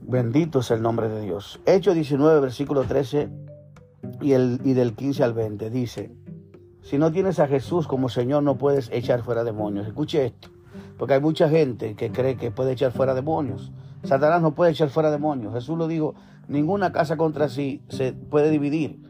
Bendito 0.02 0.58
es 0.58 0.70
el 0.70 0.82
nombre 0.82 1.08
de 1.08 1.22
Dios. 1.22 1.60
Hechos 1.66 1.94
19, 1.94 2.40
versículo 2.40 2.82
13 2.82 3.30
y, 4.20 4.32
el, 4.32 4.60
y 4.64 4.74
del 4.74 4.94
15 4.94 5.24
al 5.24 5.32
20 5.32 5.70
dice, 5.70 6.12
si 6.82 6.98
no 6.98 7.12
tienes 7.12 7.38
a 7.40 7.46
Jesús 7.46 7.86
como 7.86 8.08
Señor 8.08 8.42
no 8.42 8.58
puedes 8.58 8.90
echar 8.92 9.22
fuera 9.22 9.44
demonios. 9.44 9.86
Escuche 9.86 10.26
esto, 10.26 10.50
porque 10.98 11.14
hay 11.14 11.20
mucha 11.20 11.48
gente 11.48 11.94
que 11.94 12.10
cree 12.10 12.36
que 12.36 12.50
puede 12.50 12.72
echar 12.72 12.92
fuera 12.92 13.14
demonios. 13.14 13.72
Satanás 14.04 14.40
no 14.42 14.54
puede 14.54 14.72
echar 14.72 14.88
fuera 14.88 15.10
demonios. 15.10 15.52
Jesús 15.52 15.76
lo 15.76 15.88
dijo, 15.88 16.14
ninguna 16.48 16.92
casa 16.92 17.16
contra 17.16 17.48
sí 17.48 17.82
se 17.88 18.12
puede 18.12 18.50
dividir. 18.50 19.00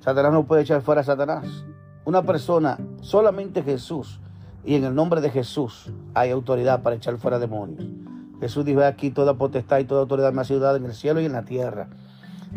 Satanás 0.00 0.32
no 0.32 0.46
puede 0.46 0.62
echar 0.62 0.82
fuera 0.82 1.02
a 1.02 1.04
Satanás. 1.04 1.64
Una 2.04 2.22
persona, 2.22 2.78
solamente 3.00 3.62
Jesús, 3.62 4.20
y 4.64 4.74
en 4.74 4.84
el 4.84 4.94
nombre 4.94 5.20
de 5.20 5.30
Jesús 5.30 5.92
hay 6.14 6.30
autoridad 6.30 6.82
para 6.82 6.96
echar 6.96 7.16
fuera 7.18 7.38
demonios. 7.38 7.86
Jesús 8.40 8.64
dijo 8.64 8.82
aquí 8.82 9.10
toda 9.10 9.34
potestad 9.34 9.78
y 9.78 9.84
toda 9.84 10.02
autoridad 10.02 10.32
me 10.32 10.40
ha 10.40 10.44
sido 10.44 10.60
dada 10.60 10.76
en 10.76 10.84
el 10.84 10.94
cielo 10.94 11.20
y 11.20 11.26
en 11.26 11.32
la 11.32 11.44
tierra. 11.44 11.88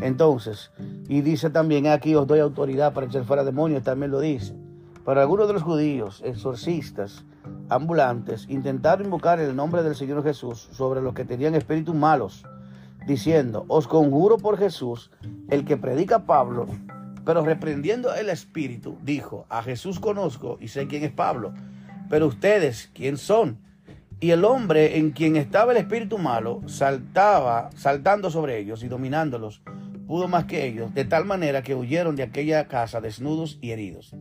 Entonces, 0.02 0.72
y 1.08 1.22
dice 1.22 1.50
también 1.50 1.88
aquí 1.88 2.16
os 2.16 2.28
doy 2.28 2.40
autoridad 2.40 2.94
para 2.94 3.08
echar 3.08 3.24
fuera 3.24 3.44
demonios, 3.44 3.84
también 3.84 4.12
lo 4.12 4.20
dice. 4.20 4.56
Para 5.06 5.22
algunos 5.22 5.46
de 5.46 5.54
los 5.54 5.62
judíos, 5.62 6.24
exorcistas, 6.26 7.24
ambulantes, 7.70 8.48
intentaron 8.50 9.06
invocar 9.06 9.40
el 9.40 9.56
nombre 9.56 9.84
del 9.84 9.94
Señor 9.94 10.24
Jesús 10.24 10.68
sobre 10.72 11.00
los 11.00 11.14
que 11.14 11.26
tenían 11.26 11.54
espíritus 11.54 11.94
malos, 11.94 12.44
diciendo, 13.06 13.66
os 13.68 13.88
conjuro 13.88 14.40
por 14.40 14.58
Jesús, 14.58 15.12
el 15.52 15.64
que 15.64 15.78
predica 15.78 16.26
Pablo, 16.26 16.66
pero 17.24 17.46
reprendiendo 17.46 18.16
el 18.16 18.30
espíritu, 18.30 18.98
dijo, 19.04 19.46
a 19.48 19.62
Jesús 19.62 20.00
conozco 20.00 20.58
y 20.60 20.70
sé 20.70 20.88
quién 20.88 21.04
es 21.04 21.12
Pablo, 21.12 21.54
pero 22.10 22.26
ustedes, 22.26 22.90
¿quién 22.96 23.18
son? 23.18 23.60
Y 24.20 24.32
el 24.32 24.44
hombre 24.44 24.98
en 24.98 25.12
quien 25.12 25.36
estaba 25.36 25.74
el 25.74 25.78
espíritu 25.78 26.18
malo 26.18 26.62
saltaba, 26.66 27.70
saltando 27.76 28.32
sobre 28.32 28.58
ellos 28.58 28.82
y 28.82 28.88
dominándolos, 28.88 29.62
pudo 30.08 30.28
más 30.28 30.46
que 30.46 30.66
ellos, 30.66 30.96
de 30.96 31.06
tal 31.06 31.26
manera 31.26 31.62
que 31.62 31.76
huyeron 31.76 32.16
de 32.16 32.24
aquella 32.24 32.68
casa 32.68 33.02
desnudos 33.02 33.60
y 33.62 33.70
heridos. 33.70 34.16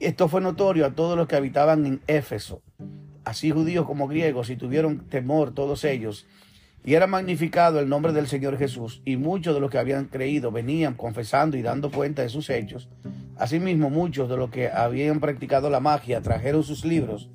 Esto 0.00 0.28
fue 0.28 0.40
notorio 0.40 0.86
a 0.86 0.94
todos 0.94 1.14
los 1.14 1.28
que 1.28 1.36
habitaban 1.36 1.84
en 1.84 2.00
Éfeso, 2.06 2.62
así 3.22 3.50
judíos 3.50 3.84
como 3.84 4.08
griegos, 4.08 4.48
y 4.48 4.56
tuvieron 4.56 5.06
temor 5.10 5.52
todos 5.52 5.84
ellos. 5.84 6.26
Y 6.86 6.94
era 6.94 7.06
magnificado 7.06 7.80
el 7.80 7.90
nombre 7.90 8.14
del 8.14 8.26
Señor 8.26 8.56
Jesús, 8.56 9.02
y 9.04 9.18
muchos 9.18 9.54
de 9.54 9.60
los 9.60 9.70
que 9.70 9.76
habían 9.76 10.06
creído 10.06 10.50
venían 10.50 10.94
confesando 10.94 11.58
y 11.58 11.62
dando 11.62 11.90
cuenta 11.90 12.22
de 12.22 12.30
sus 12.30 12.48
hechos. 12.48 12.88
Asimismo, 13.36 13.90
muchos 13.90 14.30
de 14.30 14.38
los 14.38 14.48
que 14.48 14.70
habían 14.70 15.20
practicado 15.20 15.68
la 15.68 15.80
magia 15.80 16.22
trajeron 16.22 16.62
sus 16.62 16.86
libros 16.86 17.28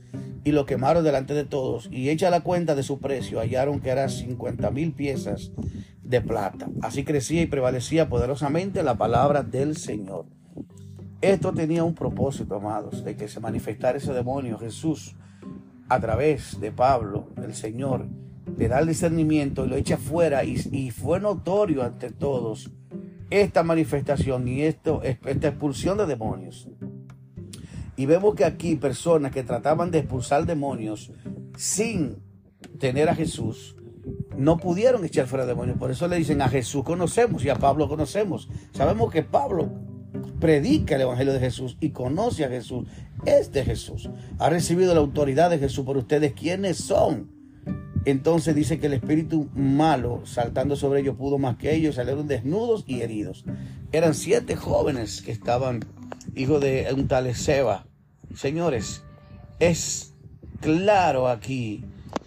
y 0.44 0.52
lo 0.52 0.66
quemaron 0.66 1.04
delante 1.04 1.36
de 1.36 1.46
todos, 1.46 1.88
y 1.92 2.10
hecha 2.10 2.32
la 2.32 2.42
cuenta 2.42 2.74
de 2.74 2.82
su 2.82 3.00
precio, 3.00 3.40
hallaron 3.40 3.80
que 3.80 3.92
eran 3.92 4.10
cincuenta 4.10 4.72
mil 4.72 4.92
piezas 4.92 5.52
de 6.02 6.20
plata. 6.22 6.68
Así 6.82 7.04
crecía 7.04 7.44
y 7.44 7.48
prevalecía 7.48 8.10
poderosamente 8.10 8.82
la 8.82 8.98
palabra 8.98 9.44
del 9.44 9.78
Señor. 9.78 10.26
Esto 11.22 11.54
tenía 11.54 11.84
un 11.84 11.96
propósito, 11.96 12.56
amados, 12.56 13.04
de 13.04 13.16
que 13.16 13.28
se 13.28 13.40
manifestara 13.40 13.98
ese 13.98 14.14
demonio. 14.14 14.58
Jesús, 14.58 15.16
a 15.90 16.00
través 16.00 16.60
de 16.60 16.72
Pablo, 16.72 17.30
el 17.38 17.54
Señor, 17.54 18.08
le 18.58 18.68
da 18.68 18.80
el 18.80 18.88
discernimiento 18.88 19.66
y 19.66 19.70
lo 19.70 19.76
echa 19.76 19.98
fuera 19.98 20.44
y, 20.44 20.92
fue 20.92 21.20
notorio 21.20 21.84
ante 21.84 22.12
todos 22.12 22.72
esta 23.30 23.64
manifestación 23.64 24.48
y 24.48 24.62
esto, 24.62 25.02
esta 25.04 25.48
expulsión 25.48 25.98
de 25.98 26.06
demonios. 26.06 26.70
Y 27.98 28.06
vemos 28.06 28.36
que 28.36 28.46
aquí 28.46 28.76
personas 28.76 29.32
que 29.32 29.44
trataban 29.44 29.90
de 29.90 30.00
expulsar 30.00 30.46
demonios 30.46 31.12
sin 31.58 32.18
tener 32.78 33.10
a 33.10 33.16
Jesús, 33.16 33.76
no 34.38 34.58
pudieron 34.58 35.04
echar 35.06 35.28
fuera 35.28 35.46
demonios. 35.46 35.78
Por 35.78 35.92
eso 35.92 36.08
le 36.08 36.18
dicen 36.18 36.42
a 36.42 36.50
Jesús 36.50 36.84
conocemos 36.84 37.44
y 37.46 37.50
a 37.50 37.56
Pablo 37.56 37.88
conocemos. 37.88 38.50
Sabemos 38.74 39.12
que 39.12 39.24
Pablo 39.24 39.70
predica 40.40 40.96
el 40.96 41.02
Evangelio 41.02 41.34
de 41.34 41.40
Jesús 41.40 41.78
y 41.80 41.90
conoce 41.90 42.46
a 42.46 42.50
Jesús. 42.50 42.88
Es 43.26 43.52
de 43.52 43.64
Jesús. 43.64 44.10
Ha 44.40 44.50
recibido 44.50 44.94
la 44.94 45.00
autoridad 45.00 45.50
de 45.50 45.60
Jesús 45.60 45.86
por 45.86 45.98
ustedes. 45.98 46.34
¿Quiénes 46.34 46.78
son? 46.78 47.32
Entonces 48.06 48.54
dice 48.54 48.80
que 48.80 48.86
el 48.86 48.94
espíritu 48.94 49.50
malo, 49.56 50.22
saltando 50.26 50.76
sobre 50.76 51.02
ellos, 51.02 51.16
pudo 51.18 51.40
más 51.40 51.58
que 51.58 51.74
ellos, 51.74 51.96
salieron 51.96 52.28
desnudos 52.28 52.84
y 52.86 53.02
heridos. 53.02 53.46
Eran 53.92 54.14
siete 54.14 54.56
jóvenes 54.56 55.24
que 55.24 55.32
estaban 55.32 55.80
hijo 56.36 56.60
de 56.60 56.88
un 56.96 57.08
tal 57.08 57.34
Seba. 57.34 57.88
Señores, 58.36 59.04
es 59.60 60.14
claro 60.62 61.28
aquí 61.28 61.84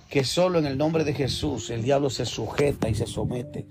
que 0.09 0.24
solo 0.24 0.59
en 0.59 0.66
el 0.66 0.79
nombre 0.79 1.05
de 1.05 1.12
Jesús 1.12 1.70
el 1.70 1.83
diablo 1.83 2.11
se 2.11 2.24
sujeta 2.24 2.88
y 2.88 2.94
se 2.94 3.07
somete. 3.07 3.68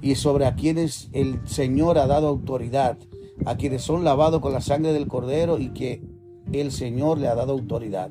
Y 0.00 0.14
sobre 0.14 0.46
a 0.46 0.54
quienes 0.54 1.08
el 1.12 1.40
Señor 1.48 1.98
ha 1.98 2.06
dado 2.06 2.28
autoridad, 2.28 2.98
a 3.44 3.56
quienes 3.56 3.82
son 3.82 4.04
lavados 4.04 4.40
con 4.40 4.52
la 4.52 4.60
sangre 4.60 4.92
del 4.92 5.08
cordero 5.08 5.58
y 5.58 5.70
que 5.70 6.02
el 6.52 6.72
Señor 6.72 7.18
le 7.18 7.28
ha 7.28 7.34
dado 7.34 7.52
autoridad. 7.52 8.10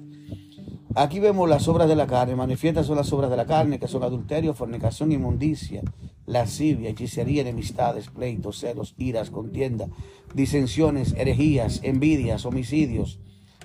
Aquí 0.96 1.20
vemos 1.20 1.48
las 1.48 1.68
obras 1.68 1.88
de 1.88 1.96
la 1.96 2.08
carne, 2.08 2.36
manifiestas 2.36 2.88
son 2.88 2.98
las 2.98 3.14
obras 3.14 3.30
de 3.30 3.38
la 3.38 3.46
carne, 3.46 3.80
que 3.80 3.88
son 3.88 4.04
adulterio, 4.04 4.56
fornicación, 4.56 5.12
inmundicia, 5.12 5.84
lascivia, 6.26 6.90
hechicería, 6.90 7.42
enemistades, 7.42 8.10
pleitos, 8.10 8.58
celos, 8.58 8.96
iras, 8.98 9.30
contienda, 9.30 9.90
disensiones, 10.34 11.14
herejías, 11.14 11.82
envidias, 11.84 12.46
homicidios, 12.46 13.20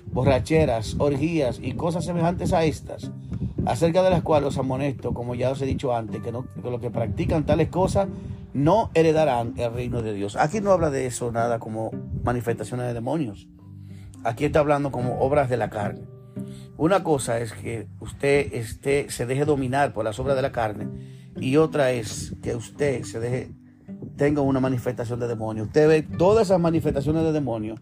borracheras, 0.07 0.95
orgías 0.99 1.59
y 1.61 1.73
cosas 1.73 2.05
semejantes 2.05 2.53
a 2.53 2.63
estas, 2.65 3.11
acerca 3.65 4.03
de 4.03 4.09
las 4.09 4.21
cuales 4.21 4.49
os 4.49 4.57
amonesto, 4.57 5.13
como 5.13 5.35
ya 5.35 5.51
os 5.51 5.61
he 5.61 5.65
dicho 5.65 5.95
antes, 5.95 6.21
que, 6.21 6.31
no, 6.31 6.45
los 6.63 6.81
que 6.81 6.91
practican 6.91 7.45
tales 7.45 7.69
cosas 7.69 8.07
no 8.53 8.91
heredarán 8.93 9.53
el 9.57 9.73
reino 9.73 10.01
de 10.01 10.13
Dios. 10.13 10.35
Aquí 10.35 10.61
no 10.61 10.71
habla 10.71 10.89
de 10.89 11.05
eso 11.05 11.31
nada 11.31 11.59
como 11.59 11.91
manifestaciones 12.23 12.87
de 12.87 12.93
demonios. 12.93 13.47
Aquí 14.23 14.45
está 14.45 14.59
hablando 14.59 14.91
como 14.91 15.19
obras 15.19 15.49
de 15.49 15.57
la 15.57 15.69
carne. 15.69 16.01
Una 16.77 17.03
cosa 17.03 17.39
es 17.39 17.53
que 17.53 17.87
usted 17.99 18.53
esté, 18.53 19.09
se 19.09 19.25
deje 19.25 19.45
dominar 19.45 19.93
por 19.93 20.05
las 20.05 20.19
obras 20.19 20.35
de 20.35 20.41
la 20.41 20.51
carne 20.51 20.87
y 21.39 21.57
otra 21.57 21.91
es 21.91 22.35
que 22.41 22.55
usted 22.55 23.03
se 23.03 23.19
deje, 23.19 23.51
tenga 24.15 24.41
una 24.41 24.59
manifestación 24.59 25.19
de 25.19 25.27
demonio. 25.27 25.63
Usted 25.63 25.87
ve 25.87 26.01
todas 26.01 26.47
esas 26.47 26.59
manifestaciones 26.59 27.23
de 27.23 27.31
demonio, 27.31 27.75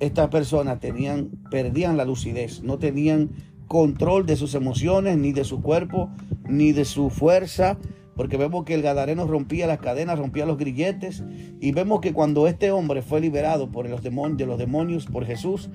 estas 0.00 0.28
personas 0.28 0.80
tenían, 0.80 1.30
perdían 1.50 1.96
la 1.96 2.04
lucidez, 2.04 2.62
no 2.62 2.78
tenían 2.78 3.30
control 3.66 4.26
de 4.26 4.36
sus 4.36 4.54
emociones, 4.54 5.18
ni 5.18 5.32
de 5.32 5.44
su 5.44 5.60
cuerpo, 5.60 6.10
ni 6.48 6.72
de 6.72 6.84
su 6.84 7.10
fuerza, 7.10 7.78
porque 8.16 8.36
vemos 8.36 8.64
que 8.64 8.74
el 8.74 8.82
Gadareno 8.82 9.26
rompía 9.26 9.66
las 9.66 9.78
cadenas, 9.78 10.18
rompía 10.18 10.46
los 10.46 10.58
grilletes, 10.58 11.22
y 11.60 11.72
vemos 11.72 12.00
que 12.00 12.12
cuando 12.12 12.46
este 12.46 12.70
hombre 12.70 13.02
fue 13.02 13.20
liberado 13.20 13.70
por 13.70 13.88
los 13.88 14.02
demonios, 14.02 14.38
de 14.38 14.46
los 14.46 14.58
demonios 14.58 15.06
por 15.06 15.24
Jesús, 15.24 15.70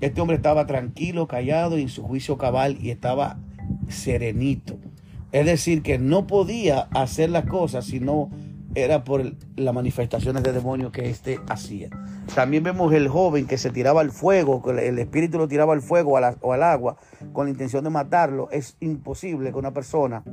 este 0.00 0.20
hombre 0.20 0.36
estaba 0.36 0.66
tranquilo, 0.66 1.26
callado 1.26 1.76
en 1.76 1.88
su 1.88 2.02
juicio 2.02 2.38
cabal 2.38 2.78
y 2.80 2.90
estaba 2.90 3.38
serenito. 3.88 4.78
Es 5.32 5.44
decir, 5.44 5.82
que 5.82 5.98
no 5.98 6.26
podía 6.26 6.88
hacer 6.92 7.30
las 7.30 7.46
cosas 7.46 7.86
si 7.86 8.00
no 8.00 8.30
era 8.82 9.04
por 9.04 9.24
las 9.56 9.74
manifestaciones 9.74 10.42
de 10.42 10.52
demonios 10.52 10.92
que 10.92 11.08
éste 11.08 11.40
hacía. 11.48 11.90
También 12.34 12.62
vemos 12.62 12.92
el 12.92 13.08
joven 13.08 13.46
que 13.46 13.58
se 13.58 13.70
tiraba 13.70 14.00
al 14.00 14.10
fuego, 14.10 14.62
que 14.62 14.70
el 14.88 14.98
espíritu 14.98 15.38
lo 15.38 15.48
tiraba 15.48 15.72
al 15.72 15.82
fuego 15.82 16.18
o 16.40 16.52
al 16.52 16.62
agua 16.62 16.96
con 17.32 17.46
la 17.46 17.50
intención 17.50 17.84
de 17.84 17.90
matarlo. 17.90 18.48
Es 18.50 18.76
imposible 18.80 19.52
que 19.52 19.58
una 19.58 19.72
persona 19.72 20.24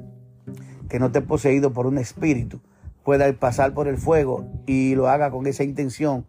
que 0.90 1.00
no 1.00 1.08
esté 1.08 1.22
poseído 1.22 1.74
por 1.74 1.88
un 1.88 1.98
espíritu 1.98 2.62
pueda 3.04 3.32
pasar 3.34 3.74
por 3.74 3.88
el 3.88 3.98
fuego 3.98 4.48
y 4.66 4.96
lo 4.96 5.08
haga 5.08 5.32
con 5.32 5.48
esa 5.48 5.64
intención. 5.64 6.26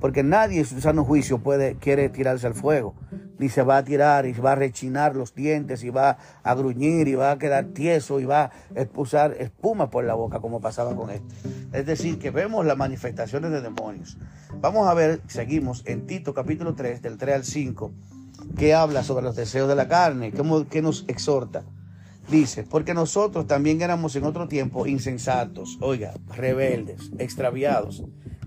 Porque 0.00 0.22
nadie 0.22 0.60
en 0.60 0.66
su 0.66 0.80
sano 0.80 1.04
juicio 1.04 1.38
puede, 1.38 1.76
quiere 1.76 2.08
tirarse 2.08 2.46
al 2.46 2.54
fuego 2.54 2.94
ni 3.38 3.48
se 3.48 3.62
va 3.62 3.78
a 3.78 3.84
tirar 3.84 4.26
y 4.26 4.32
va 4.32 4.52
a 4.52 4.54
rechinar 4.54 5.16
los 5.16 5.34
dientes 5.34 5.82
y 5.84 5.90
va 5.90 6.18
a 6.42 6.54
gruñir 6.54 7.08
y 7.08 7.14
va 7.14 7.32
a 7.32 7.38
quedar 7.38 7.66
tieso 7.66 8.20
y 8.20 8.24
va 8.24 8.44
a 8.44 8.52
expulsar 8.74 9.36
espuma 9.38 9.90
por 9.90 10.04
la 10.04 10.14
boca 10.14 10.40
como 10.40 10.60
pasaba 10.60 10.94
con 10.94 11.10
este. 11.10 11.34
Es 11.72 11.86
decir, 11.86 12.18
que 12.18 12.30
vemos 12.30 12.64
las 12.66 12.76
manifestaciones 12.76 13.50
de 13.50 13.60
demonios. 13.60 14.16
Vamos 14.60 14.88
a 14.88 14.94
ver, 14.94 15.20
seguimos 15.26 15.82
en 15.86 16.06
Tito 16.06 16.34
capítulo 16.34 16.74
3, 16.74 17.02
del 17.02 17.18
3 17.18 17.34
al 17.34 17.44
5, 17.44 17.92
que 18.56 18.74
habla 18.74 19.02
sobre 19.02 19.24
los 19.24 19.36
deseos 19.36 19.68
de 19.68 19.74
la 19.74 19.88
carne, 19.88 20.32
que 20.32 20.82
nos 20.82 21.04
exhorta. 21.08 21.64
Dice, 22.30 22.62
porque 22.62 22.94
nosotros 22.94 23.46
también 23.46 23.82
éramos 23.82 24.16
en 24.16 24.24
otro 24.24 24.48
tiempo 24.48 24.86
insensatos, 24.86 25.76
oiga, 25.82 26.14
rebeldes, 26.34 27.10
extraviados 27.18 28.02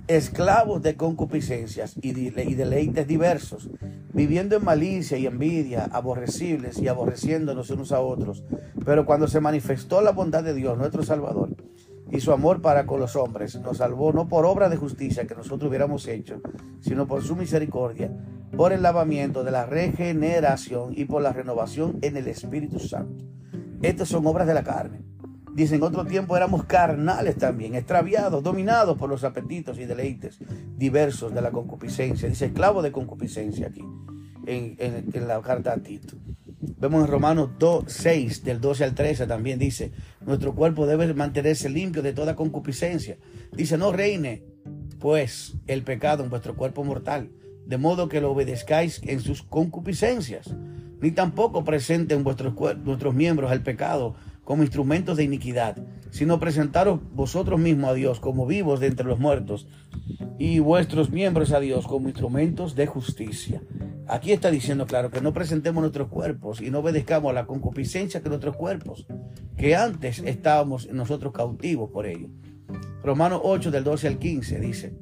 esclavos 0.08 0.82
de 0.82 0.96
concupiscencias 0.96 1.96
y, 2.02 2.12
deleites 2.12 3.08
diversos, 3.08 3.70
viviendo 4.14 4.56
en 4.56 4.64
malicia 4.64 5.18
y 5.18 5.26
envidia, 5.26 5.90
aborrecibles 5.92 6.80
y 6.80 6.88
aborreciéndonos 6.88 7.70
unos 7.70 7.92
a 7.92 8.00
otros. 8.00 8.44
Pero 8.86 9.06
cuando 9.06 9.28
se 9.28 9.42
manifestó 9.42 10.02
la 10.02 10.12
bondad 10.12 10.44
de 10.44 10.54
Dios, 10.54 10.78
nuestro 10.78 11.04
Salvador, 11.04 11.56
y 12.10 12.22
su 12.22 12.32
amor 12.32 12.62
para 12.62 12.86
con 12.86 13.02
los 13.02 13.18
hombres, 13.18 13.60
nos 13.60 13.78
salvó 13.78 14.14
no 14.14 14.30
por 14.30 14.46
obra 14.46 14.70
de 14.70 14.78
justicia 14.78 15.28
que 15.28 15.36
nosotros 15.36 15.68
hubiéramos 15.68 16.08
hecho, 16.08 16.42
sino 16.80 17.06
por 17.06 17.22
su 17.22 17.36
misericordia, 17.36 18.10
por 18.56 18.72
el 18.72 18.82
lavamiento 18.82 19.44
de 19.44 19.52
la 19.52 19.66
regeneración 19.66 20.94
y 20.96 21.04
por 21.04 21.22
la 21.22 21.34
renovación 21.34 22.00
en 22.02 22.16
el 22.16 22.30
Espíritu 22.30 22.80
Santo. 22.80 23.26
Estas 23.82 24.08
son 24.08 24.26
obras 24.26 24.48
de 24.48 24.54
la 24.54 24.64
carne 24.64 25.04
Dice, 25.58 25.74
en 25.74 25.82
otro 25.82 26.06
tiempo 26.06 26.38
éramos 26.38 26.66
carnales 26.66 27.36
también, 27.36 27.74
extraviados, 27.74 28.44
dominados 28.44 28.96
por 28.96 29.10
los 29.10 29.24
apetitos 29.24 29.80
y 29.80 29.86
deleites 29.86 30.38
diversos 30.78 31.34
de 31.34 31.42
la 31.42 31.50
concupiscencia. 31.50 32.30
Dice, 32.30 32.46
esclavo 32.46 32.84
de 32.84 32.92
concupiscencia 32.92 33.66
aquí, 33.66 33.84
en, 34.46 35.28
la 35.28 35.42
carta 35.42 35.74
a 35.74 35.78
Tito. 35.78 36.16
Vemos 36.78 37.04
en 37.04 37.08
Romanos 37.08 37.50
2, 37.58 37.86
6, 37.88 38.44
del 38.44 38.62
12 38.62 38.84
al 38.84 38.94
13 38.94 39.26
también 39.26 39.58
dice, 39.58 39.92
nuestro 40.24 40.54
cuerpo 40.54 40.86
debe 40.86 41.12
mantenerse 41.16 41.70
limpio 41.70 42.04
de 42.04 42.14
toda 42.14 42.36
concupiscencia. 42.36 43.18
Dice, 43.52 43.80
no 43.80 43.92
reine 43.92 44.44
pues 45.00 45.56
el 45.66 45.82
pecado 45.82 46.24
en 46.24 46.30
vuestro 46.30 46.56
cuerpo 46.56 46.84
mortal, 46.84 47.32
de 47.66 47.78
modo 47.80 48.10
que 48.10 48.22
lo 48.22 48.30
obedezcáis 48.30 49.02
en 49.02 49.22
sus 49.22 49.42
concupiscencias, 49.42 50.56
ni 51.02 51.10
tampoco 51.10 51.64
presenten 51.64 52.24
vuestros, 52.24 52.54
vuestros 52.54 53.16
miembros 53.16 53.50
al 53.50 53.64
pecado 53.64 54.14
como 54.48 54.64
instrumentos 54.64 55.18
de 55.18 55.26
iniquidad, 55.26 55.76
sino 56.10 56.40
presentaros 56.40 57.02
vosotros 57.12 57.60
mismos 57.60 57.90
a 57.90 57.94
Dios 57.96 58.22
como 58.22 58.46
vivos 58.46 58.80
de 58.80 58.88
entre 58.88 59.06
los 59.06 59.20
muertos 59.20 59.68
y 60.40 60.60
vuestros 60.60 61.10
miembros 61.10 61.52
a 61.52 61.60
Dios 61.60 61.86
como 61.86 62.08
instrumentos 62.08 62.74
de 62.74 62.88
justicia. 62.88 63.62
Aquí 64.08 64.32
está 64.32 64.50
diciendo 64.50 64.88
claro 64.88 65.12
que 65.12 65.20
no 65.20 65.34
presentemos 65.34 65.82
nuestros 65.82 66.08
cuerpos 66.08 66.62
y 66.62 66.72
no 66.72 66.80
obedezcamos 66.80 67.32
a 67.32 67.34
la 67.34 67.46
concupiscencia 67.46 68.22
que 68.22 68.30
nuestros 68.30 68.56
cuerpos, 68.56 69.06
que 69.58 69.76
antes 69.76 70.20
estábamos 70.20 70.90
nosotros 70.94 71.34
cautivos 71.34 71.92
por 71.92 72.06
ello. 72.06 72.30
Romanos 73.04 73.42
8 73.44 73.70
del 73.70 73.84
12 73.84 74.08
al 74.08 74.18
15 74.18 74.60
dice, 74.62 74.98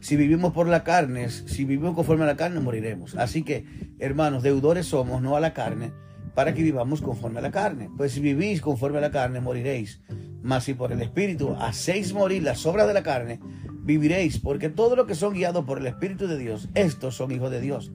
si 0.00 0.14
vivimos 0.16 0.52
por 0.52 0.68
la 0.68 0.84
carne, 0.84 1.30
si 1.30 1.64
vivimos 1.64 1.94
conforme 1.94 2.24
a 2.24 2.26
la 2.26 2.36
carne, 2.36 2.60
moriremos. 2.60 3.16
Así 3.16 3.44
que, 3.44 3.64
hermanos, 3.98 4.42
deudores 4.42 4.84
somos, 4.84 5.22
no 5.22 5.36
a 5.36 5.40
la 5.40 5.54
carne, 5.54 5.92
para 6.34 6.54
que 6.54 6.62
vivamos 6.62 7.00
conforme 7.00 7.38
a 7.38 7.42
la 7.42 7.50
carne. 7.50 7.90
Pues 7.96 8.12
si 8.12 8.20
vivís 8.20 8.60
conforme 8.60 8.98
a 8.98 9.02
la 9.02 9.10
carne, 9.10 9.40
moriréis. 9.40 10.00
Mas 10.42 10.64
si 10.64 10.74
por 10.74 10.92
el 10.92 11.02
Espíritu 11.02 11.54
hacéis 11.58 12.12
morir 12.12 12.42
las 12.42 12.66
obras 12.66 12.86
de 12.86 12.94
la 12.94 13.02
carne, 13.02 13.40
viviréis, 13.84 14.38
porque 14.38 14.68
todo 14.68 14.96
lo 14.96 15.06
que 15.06 15.14
son 15.14 15.34
guiados 15.34 15.64
por 15.64 15.78
el 15.78 15.86
Espíritu 15.86 16.26
de 16.26 16.38
Dios, 16.38 16.68
estos 16.74 17.14
son 17.16 17.32
hijos 17.32 17.50
de 17.50 17.60
Dios. 17.60 17.92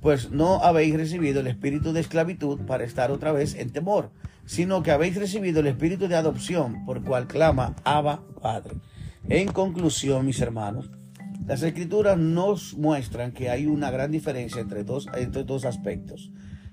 Pues 0.00 0.30
no 0.30 0.62
habéis 0.62 0.96
recibido 0.96 1.40
el 1.40 1.46
espíritu 1.46 1.92
de 1.92 2.00
esclavitud 2.00 2.60
para 2.60 2.84
estar 2.84 3.10
otra 3.10 3.32
vez 3.32 3.54
en 3.54 3.70
temor, 3.70 4.10
sino 4.46 4.82
que 4.82 4.92
habéis 4.92 5.16
recibido 5.16 5.60
el 5.60 5.66
espíritu 5.66 6.08
de 6.08 6.16
adopción, 6.16 6.86
por 6.86 7.04
cual 7.04 7.26
clama 7.26 7.76
Abba 7.84 8.22
Padre. 8.40 8.76
En 9.28 9.48
conclusión, 9.48 10.24
mis 10.24 10.40
hermanos, 10.40 10.90
las 11.46 11.62
escrituras 11.62 12.16
nos 12.16 12.74
muestran 12.74 13.32
que 13.32 13.50
hay 13.50 13.66
una 13.66 13.90
gran 13.90 14.10
diferencia 14.10 14.60
entre 14.60 14.84
dos, 14.84 15.06
entre 15.14 15.44
dos 15.44 15.64
aspectos. 15.64 16.30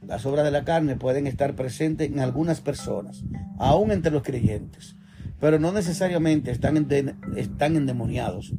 Las 0.08 0.26
obras 0.26 0.46
de 0.46 0.52
la 0.52 0.64
carne 0.64 0.96
pueden 0.96 1.28
estar 1.28 1.54
presentes 1.54 2.10
en 2.10 2.22
algunas 2.22 2.62
personas, 2.62 3.24
aún 3.60 3.92
entre 3.92 4.10
los 4.12 4.24
creyentes, 4.24 4.96
pero 5.38 5.60
no 5.60 5.74
necesariamente 5.74 6.50
están, 6.50 6.88
están 7.36 7.76
endemoniados, 7.76 8.54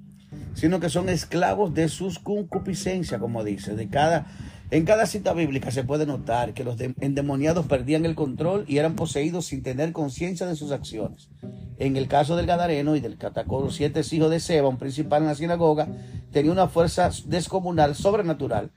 sino 0.52 0.78
que 0.78 0.90
son 0.90 1.08
esclavos 1.08 1.72
de 1.72 1.88
sus 1.88 2.18
concupiscencias, 2.18 3.18
como 3.18 3.44
dice. 3.44 3.74
De 3.74 3.88
cada, 3.88 4.26
en 4.70 4.84
cada 4.84 5.06
cita 5.06 5.32
bíblica 5.32 5.70
se 5.70 5.84
puede 5.84 6.04
notar 6.04 6.52
que 6.52 6.64
los 6.64 6.78
endemoniados 7.00 7.64
perdían 7.64 8.04
el 8.04 8.14
control 8.14 8.66
y 8.68 8.76
eran 8.76 8.94
poseídos 8.94 9.46
sin 9.46 9.62
tener 9.62 9.92
conciencia 9.92 10.46
de 10.46 10.54
sus 10.54 10.70
acciones. 10.70 11.30
En 11.78 11.96
el 11.96 12.08
caso 12.08 12.36
del 12.36 12.44
Gadareno 12.44 12.94
y 12.94 13.00
del 13.00 13.16
catacol, 13.16 13.64
los 13.64 13.76
siete 13.76 14.02
hijos 14.10 14.30
de 14.30 14.40
Seba, 14.40 14.68
un 14.68 14.76
principal 14.76 15.22
en 15.22 15.28
la 15.28 15.34
sinagoga, 15.34 15.88
tenía 16.30 16.52
una 16.52 16.68
fuerza 16.68 17.08
descomunal, 17.24 17.94
sobrenatural, 17.94 18.70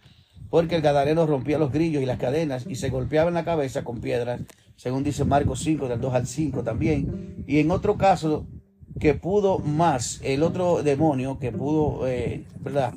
porque 0.51 0.75
el 0.75 0.81
Gadareno 0.81 1.25
rompía 1.25 1.57
los 1.57 1.71
grillos 1.71 2.03
y 2.03 2.05
las 2.05 2.19
cadenas 2.19 2.65
y 2.67 2.75
se 2.75 2.89
golpeaba 2.89 3.29
en 3.29 3.33
la 3.33 3.45
cabeza 3.45 3.83
con 3.83 4.01
piedras, 4.01 4.41
según 4.75 5.03
dice 5.03 5.23
Marcos 5.23 5.61
5, 5.61 5.87
del 5.87 6.01
2 6.01 6.13
al 6.13 6.27
5 6.27 6.63
también. 6.63 7.43
Y 7.47 7.59
en 7.59 7.71
otro 7.71 7.97
caso, 7.97 8.45
que 8.99 9.13
pudo 9.13 9.59
más, 9.59 10.19
el 10.23 10.43
otro 10.43 10.83
demonio 10.83 11.39
que 11.39 11.53
pudo, 11.53 12.05
eh, 12.05 12.43
¿verdad? 12.59 12.93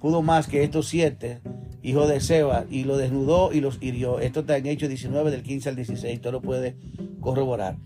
Pudo 0.00 0.20
más 0.20 0.46
que 0.46 0.62
estos 0.62 0.86
siete 0.86 1.40
hijos 1.82 2.08
de 2.08 2.20
Seba 2.20 2.66
y 2.70 2.84
lo 2.84 2.98
desnudó 2.98 3.54
y 3.54 3.60
los 3.60 3.78
hirió. 3.80 4.20
Esto 4.20 4.40
está 4.40 4.58
en 4.58 4.66
Hechos 4.66 4.90
19 4.90 5.30
del 5.30 5.42
15 5.42 5.70
al 5.70 5.76
16, 5.76 6.20
todo 6.20 6.32
lo 6.32 6.42
puede 6.42 6.76
corroborar. 7.20 7.76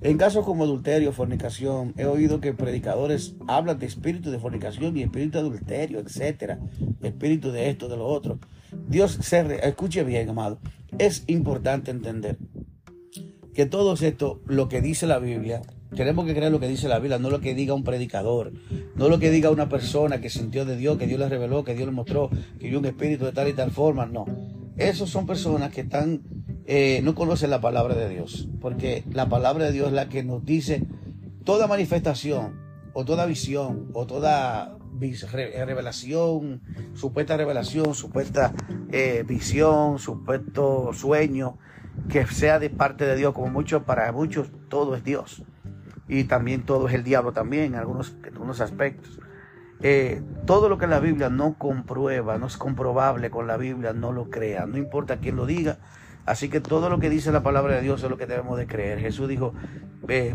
En 0.00 0.16
casos 0.16 0.44
como 0.44 0.62
adulterio, 0.62 1.12
fornicación, 1.12 1.94
he 1.96 2.04
oído 2.04 2.40
que 2.40 2.52
predicadores 2.52 3.34
hablan 3.48 3.80
de 3.80 3.86
espíritu 3.86 4.30
de 4.30 4.38
fornicación 4.38 4.96
y 4.96 5.02
espíritu 5.02 5.38
de 5.38 5.40
adulterio, 5.40 5.98
etcétera, 5.98 6.60
espíritu 7.02 7.50
de 7.50 7.68
esto, 7.70 7.88
de 7.88 7.96
lo 7.96 8.06
otro. 8.06 8.38
Dios 8.88 9.18
se 9.20 9.66
escuche 9.66 10.04
bien, 10.04 10.28
amado. 10.28 10.58
Es 10.98 11.24
importante 11.26 11.90
entender 11.90 12.38
que 13.54 13.66
todo 13.66 13.94
esto, 13.94 14.40
lo 14.46 14.68
que 14.68 14.80
dice 14.80 15.06
la 15.06 15.18
Biblia, 15.18 15.62
tenemos 15.94 16.26
que 16.26 16.34
creer 16.34 16.52
lo 16.52 16.60
que 16.60 16.68
dice 16.68 16.88
la 16.88 16.98
Biblia, 16.98 17.18
no 17.18 17.30
lo 17.30 17.40
que 17.40 17.54
diga 17.54 17.74
un 17.74 17.82
predicador, 17.82 18.52
no 18.94 19.08
lo 19.08 19.18
que 19.18 19.30
diga 19.30 19.50
una 19.50 19.68
persona 19.68 20.20
que 20.20 20.30
sintió 20.30 20.64
de 20.64 20.76
Dios, 20.76 20.98
que 20.98 21.06
Dios 21.06 21.18
le 21.18 21.28
reveló, 21.28 21.64
que 21.64 21.74
Dios 21.74 21.86
le 21.86 21.92
mostró, 21.92 22.30
que 22.58 22.68
vio 22.68 22.78
un 22.78 22.86
espíritu 22.86 23.24
de 23.24 23.32
tal 23.32 23.48
y 23.48 23.54
tal 23.54 23.70
forma, 23.70 24.06
no. 24.06 24.26
Esos 24.76 25.10
son 25.10 25.26
personas 25.26 25.72
que 25.72 25.80
están, 25.80 26.22
eh, 26.66 27.00
no 27.02 27.14
conocen 27.14 27.50
la 27.50 27.60
palabra 27.60 27.94
de 27.94 28.08
Dios, 28.08 28.48
porque 28.60 29.02
la 29.10 29.28
palabra 29.28 29.64
de 29.64 29.72
Dios 29.72 29.88
es 29.88 29.94
la 29.94 30.08
que 30.08 30.22
nos 30.22 30.44
dice 30.44 30.84
toda 31.44 31.66
manifestación, 31.66 32.60
o 32.92 33.04
toda 33.04 33.26
visión, 33.26 33.90
o 33.92 34.06
toda 34.06 34.77
revelación, 35.32 36.60
supuesta 36.94 37.36
revelación, 37.36 37.94
supuesta 37.94 38.52
eh, 38.90 39.24
visión, 39.26 39.98
supuesto 39.98 40.92
sueño, 40.92 41.58
que 42.08 42.26
sea 42.26 42.58
de 42.58 42.70
parte 42.70 43.04
de 43.04 43.16
Dios, 43.16 43.34
como 43.34 43.48
muchos, 43.48 43.82
para 43.82 44.10
muchos, 44.12 44.50
todo 44.68 44.94
es 44.94 45.04
Dios. 45.04 45.42
Y 46.08 46.24
también 46.24 46.62
todo 46.62 46.88
es 46.88 46.94
el 46.94 47.04
diablo 47.04 47.32
también, 47.32 47.64
en 47.64 47.74
algunos, 47.74 48.16
en 48.24 48.32
algunos 48.32 48.60
aspectos. 48.60 49.20
Eh, 49.80 50.22
todo 50.46 50.68
lo 50.68 50.78
que 50.78 50.86
la 50.86 51.00
Biblia 51.00 51.28
no 51.28 51.54
comprueba, 51.56 52.38
no 52.38 52.46
es 52.46 52.56
comprobable 52.56 53.30
con 53.30 53.46
la 53.46 53.56
Biblia, 53.56 53.92
no 53.92 54.12
lo 54.12 54.30
crea, 54.30 54.66
no 54.66 54.78
importa 54.78 55.18
quién 55.18 55.36
lo 55.36 55.46
diga. 55.46 55.78
Así 56.26 56.48
que 56.48 56.60
todo 56.60 56.90
lo 56.90 56.98
que 56.98 57.08
dice 57.08 57.32
la 57.32 57.42
palabra 57.42 57.76
de 57.76 57.80
Dios 57.80 58.02
es 58.02 58.10
lo 58.10 58.18
que 58.18 58.26
debemos 58.26 58.58
de 58.58 58.66
creer. 58.66 58.98
Jesús 58.98 59.28
dijo, 59.28 59.54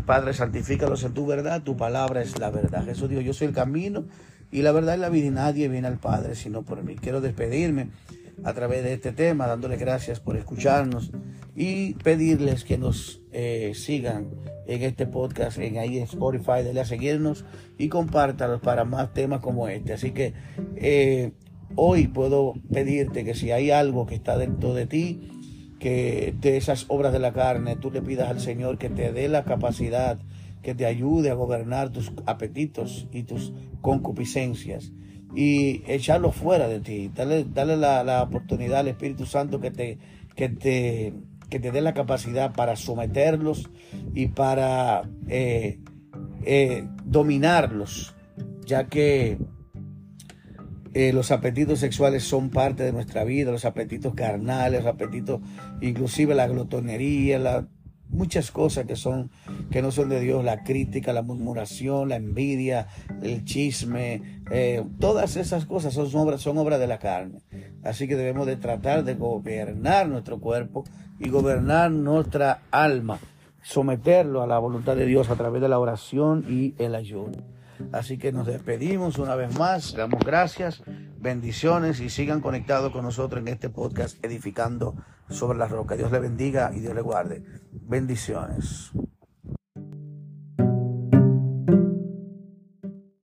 Padre, 0.06 0.32
santifícalos 0.32 1.04
en 1.04 1.14
tu 1.14 1.26
verdad, 1.26 1.62
tu 1.62 1.76
palabra 1.76 2.20
es 2.20 2.38
la 2.38 2.50
verdad. 2.50 2.84
Jesús 2.84 3.08
dijo, 3.08 3.20
yo 3.20 3.32
soy 3.32 3.48
el 3.48 3.54
camino 3.54 4.04
y 4.54 4.62
la 4.62 4.70
verdad 4.70 4.94
es 4.94 5.00
la 5.00 5.08
vida 5.08 5.26
y 5.26 5.30
nadie 5.30 5.68
viene 5.68 5.88
al 5.88 5.98
Padre 5.98 6.36
sino 6.36 6.62
por 6.62 6.84
mí. 6.84 6.94
Quiero 6.94 7.20
despedirme 7.20 7.88
a 8.44 8.52
través 8.52 8.84
de 8.84 8.92
este 8.92 9.10
tema, 9.10 9.48
dándoles 9.48 9.80
gracias 9.80 10.20
por 10.20 10.36
escucharnos 10.36 11.10
y 11.56 11.94
pedirles 11.94 12.62
que 12.62 12.78
nos 12.78 13.20
eh, 13.32 13.72
sigan 13.74 14.28
en 14.68 14.82
este 14.82 15.06
podcast, 15.06 15.58
en 15.58 15.78
ahí 15.78 15.98
en 15.98 16.04
Spotify, 16.04 16.62
denle 16.62 16.82
a 16.82 16.84
seguirnos 16.84 17.44
y 17.78 17.88
compártalos 17.88 18.60
para 18.60 18.84
más 18.84 19.12
temas 19.12 19.40
como 19.40 19.66
este. 19.66 19.92
Así 19.92 20.12
que 20.12 20.34
eh, 20.76 21.32
hoy 21.74 22.06
puedo 22.06 22.54
pedirte 22.72 23.24
que 23.24 23.34
si 23.34 23.50
hay 23.50 23.72
algo 23.72 24.06
que 24.06 24.14
está 24.14 24.38
dentro 24.38 24.72
de 24.72 24.86
ti, 24.86 25.30
que 25.80 26.32
de 26.40 26.56
esas 26.56 26.86
obras 26.86 27.12
de 27.12 27.18
la 27.18 27.32
carne, 27.32 27.74
tú 27.74 27.90
le 27.90 28.02
pidas 28.02 28.30
al 28.30 28.40
Señor 28.40 28.78
que 28.78 28.88
te 28.88 29.10
dé 29.10 29.28
la 29.28 29.42
capacidad, 29.42 30.20
que 30.64 30.74
te 30.74 30.86
ayude 30.86 31.30
a 31.30 31.34
gobernar 31.34 31.90
tus 31.90 32.12
apetitos 32.26 33.06
y 33.12 33.22
tus 33.22 33.52
concupiscencias 33.82 34.92
y 35.36 35.82
echarlo 35.86 36.32
fuera 36.32 36.66
de 36.66 36.80
ti. 36.80 37.10
Dale, 37.14 37.76
la, 37.76 38.02
la, 38.02 38.22
oportunidad 38.22 38.80
al 38.80 38.88
Espíritu 38.88 39.26
Santo 39.26 39.60
que 39.60 39.70
te, 39.70 39.98
que 40.34 40.48
te 40.48 41.12
que 41.50 41.60
te 41.60 41.70
dé 41.70 41.80
la 41.80 41.94
capacidad 41.94 42.52
para 42.52 42.74
someterlos 42.74 43.70
y 44.14 44.28
para 44.28 45.08
eh, 45.28 45.78
eh, 46.44 46.88
dominarlos, 47.04 48.16
ya 48.66 48.88
que 48.88 49.38
eh, 50.94 51.12
los 51.12 51.30
apetitos 51.30 51.78
sexuales 51.80 52.24
son 52.24 52.50
parte 52.50 52.82
de 52.82 52.92
nuestra 52.92 53.24
vida, 53.24 53.52
los 53.52 53.66
apetitos 53.66 54.14
carnales, 54.14 54.82
los 54.82 54.92
apetitos, 54.92 55.42
inclusive 55.80 56.34
la 56.34 56.48
glotonería, 56.48 57.38
la, 57.38 57.68
muchas 58.14 58.50
cosas 58.50 58.86
que 58.86 58.96
son 58.96 59.30
que 59.70 59.82
no 59.82 59.90
son 59.90 60.08
de 60.08 60.20
Dios, 60.20 60.44
la 60.44 60.62
crítica, 60.62 61.12
la 61.12 61.22
murmuración, 61.22 62.08
la 62.08 62.16
envidia, 62.16 62.88
el 63.22 63.44
chisme, 63.44 64.40
eh, 64.50 64.82
todas 65.00 65.36
esas 65.36 65.66
cosas 65.66 65.94
son 65.94 66.08
obras, 66.14 66.40
son 66.40 66.58
obras 66.58 66.80
de 66.80 66.86
la 66.86 66.98
carne. 66.98 67.40
Así 67.82 68.08
que 68.08 68.16
debemos 68.16 68.46
de 68.46 68.56
tratar 68.56 69.04
de 69.04 69.14
gobernar 69.14 70.08
nuestro 70.08 70.38
cuerpo 70.38 70.84
y 71.18 71.28
gobernar 71.28 71.90
nuestra 71.90 72.62
alma, 72.70 73.18
someterlo 73.62 74.42
a 74.42 74.46
la 74.46 74.58
voluntad 74.58 74.96
de 74.96 75.06
Dios 75.06 75.30
a 75.30 75.36
través 75.36 75.60
de 75.60 75.68
la 75.68 75.78
oración 75.78 76.44
y 76.48 76.74
el 76.78 76.94
ayuno. 76.94 77.53
Así 77.92 78.18
que 78.18 78.32
nos 78.32 78.46
despedimos 78.46 79.18
una 79.18 79.34
vez 79.34 79.58
más, 79.58 79.94
damos 79.94 80.24
gracias, 80.24 80.82
bendiciones 81.18 82.00
y 82.00 82.10
sigan 82.10 82.40
conectados 82.40 82.92
con 82.92 83.04
nosotros 83.04 83.40
en 83.40 83.48
este 83.48 83.70
podcast 83.70 84.22
edificando 84.24 84.94
sobre 85.28 85.58
la 85.58 85.66
roca. 85.66 85.96
Dios 85.96 86.12
le 86.12 86.18
bendiga 86.18 86.72
y 86.74 86.80
Dios 86.80 86.94
le 86.94 87.00
guarde. 87.00 87.44
Bendiciones. 87.72 88.92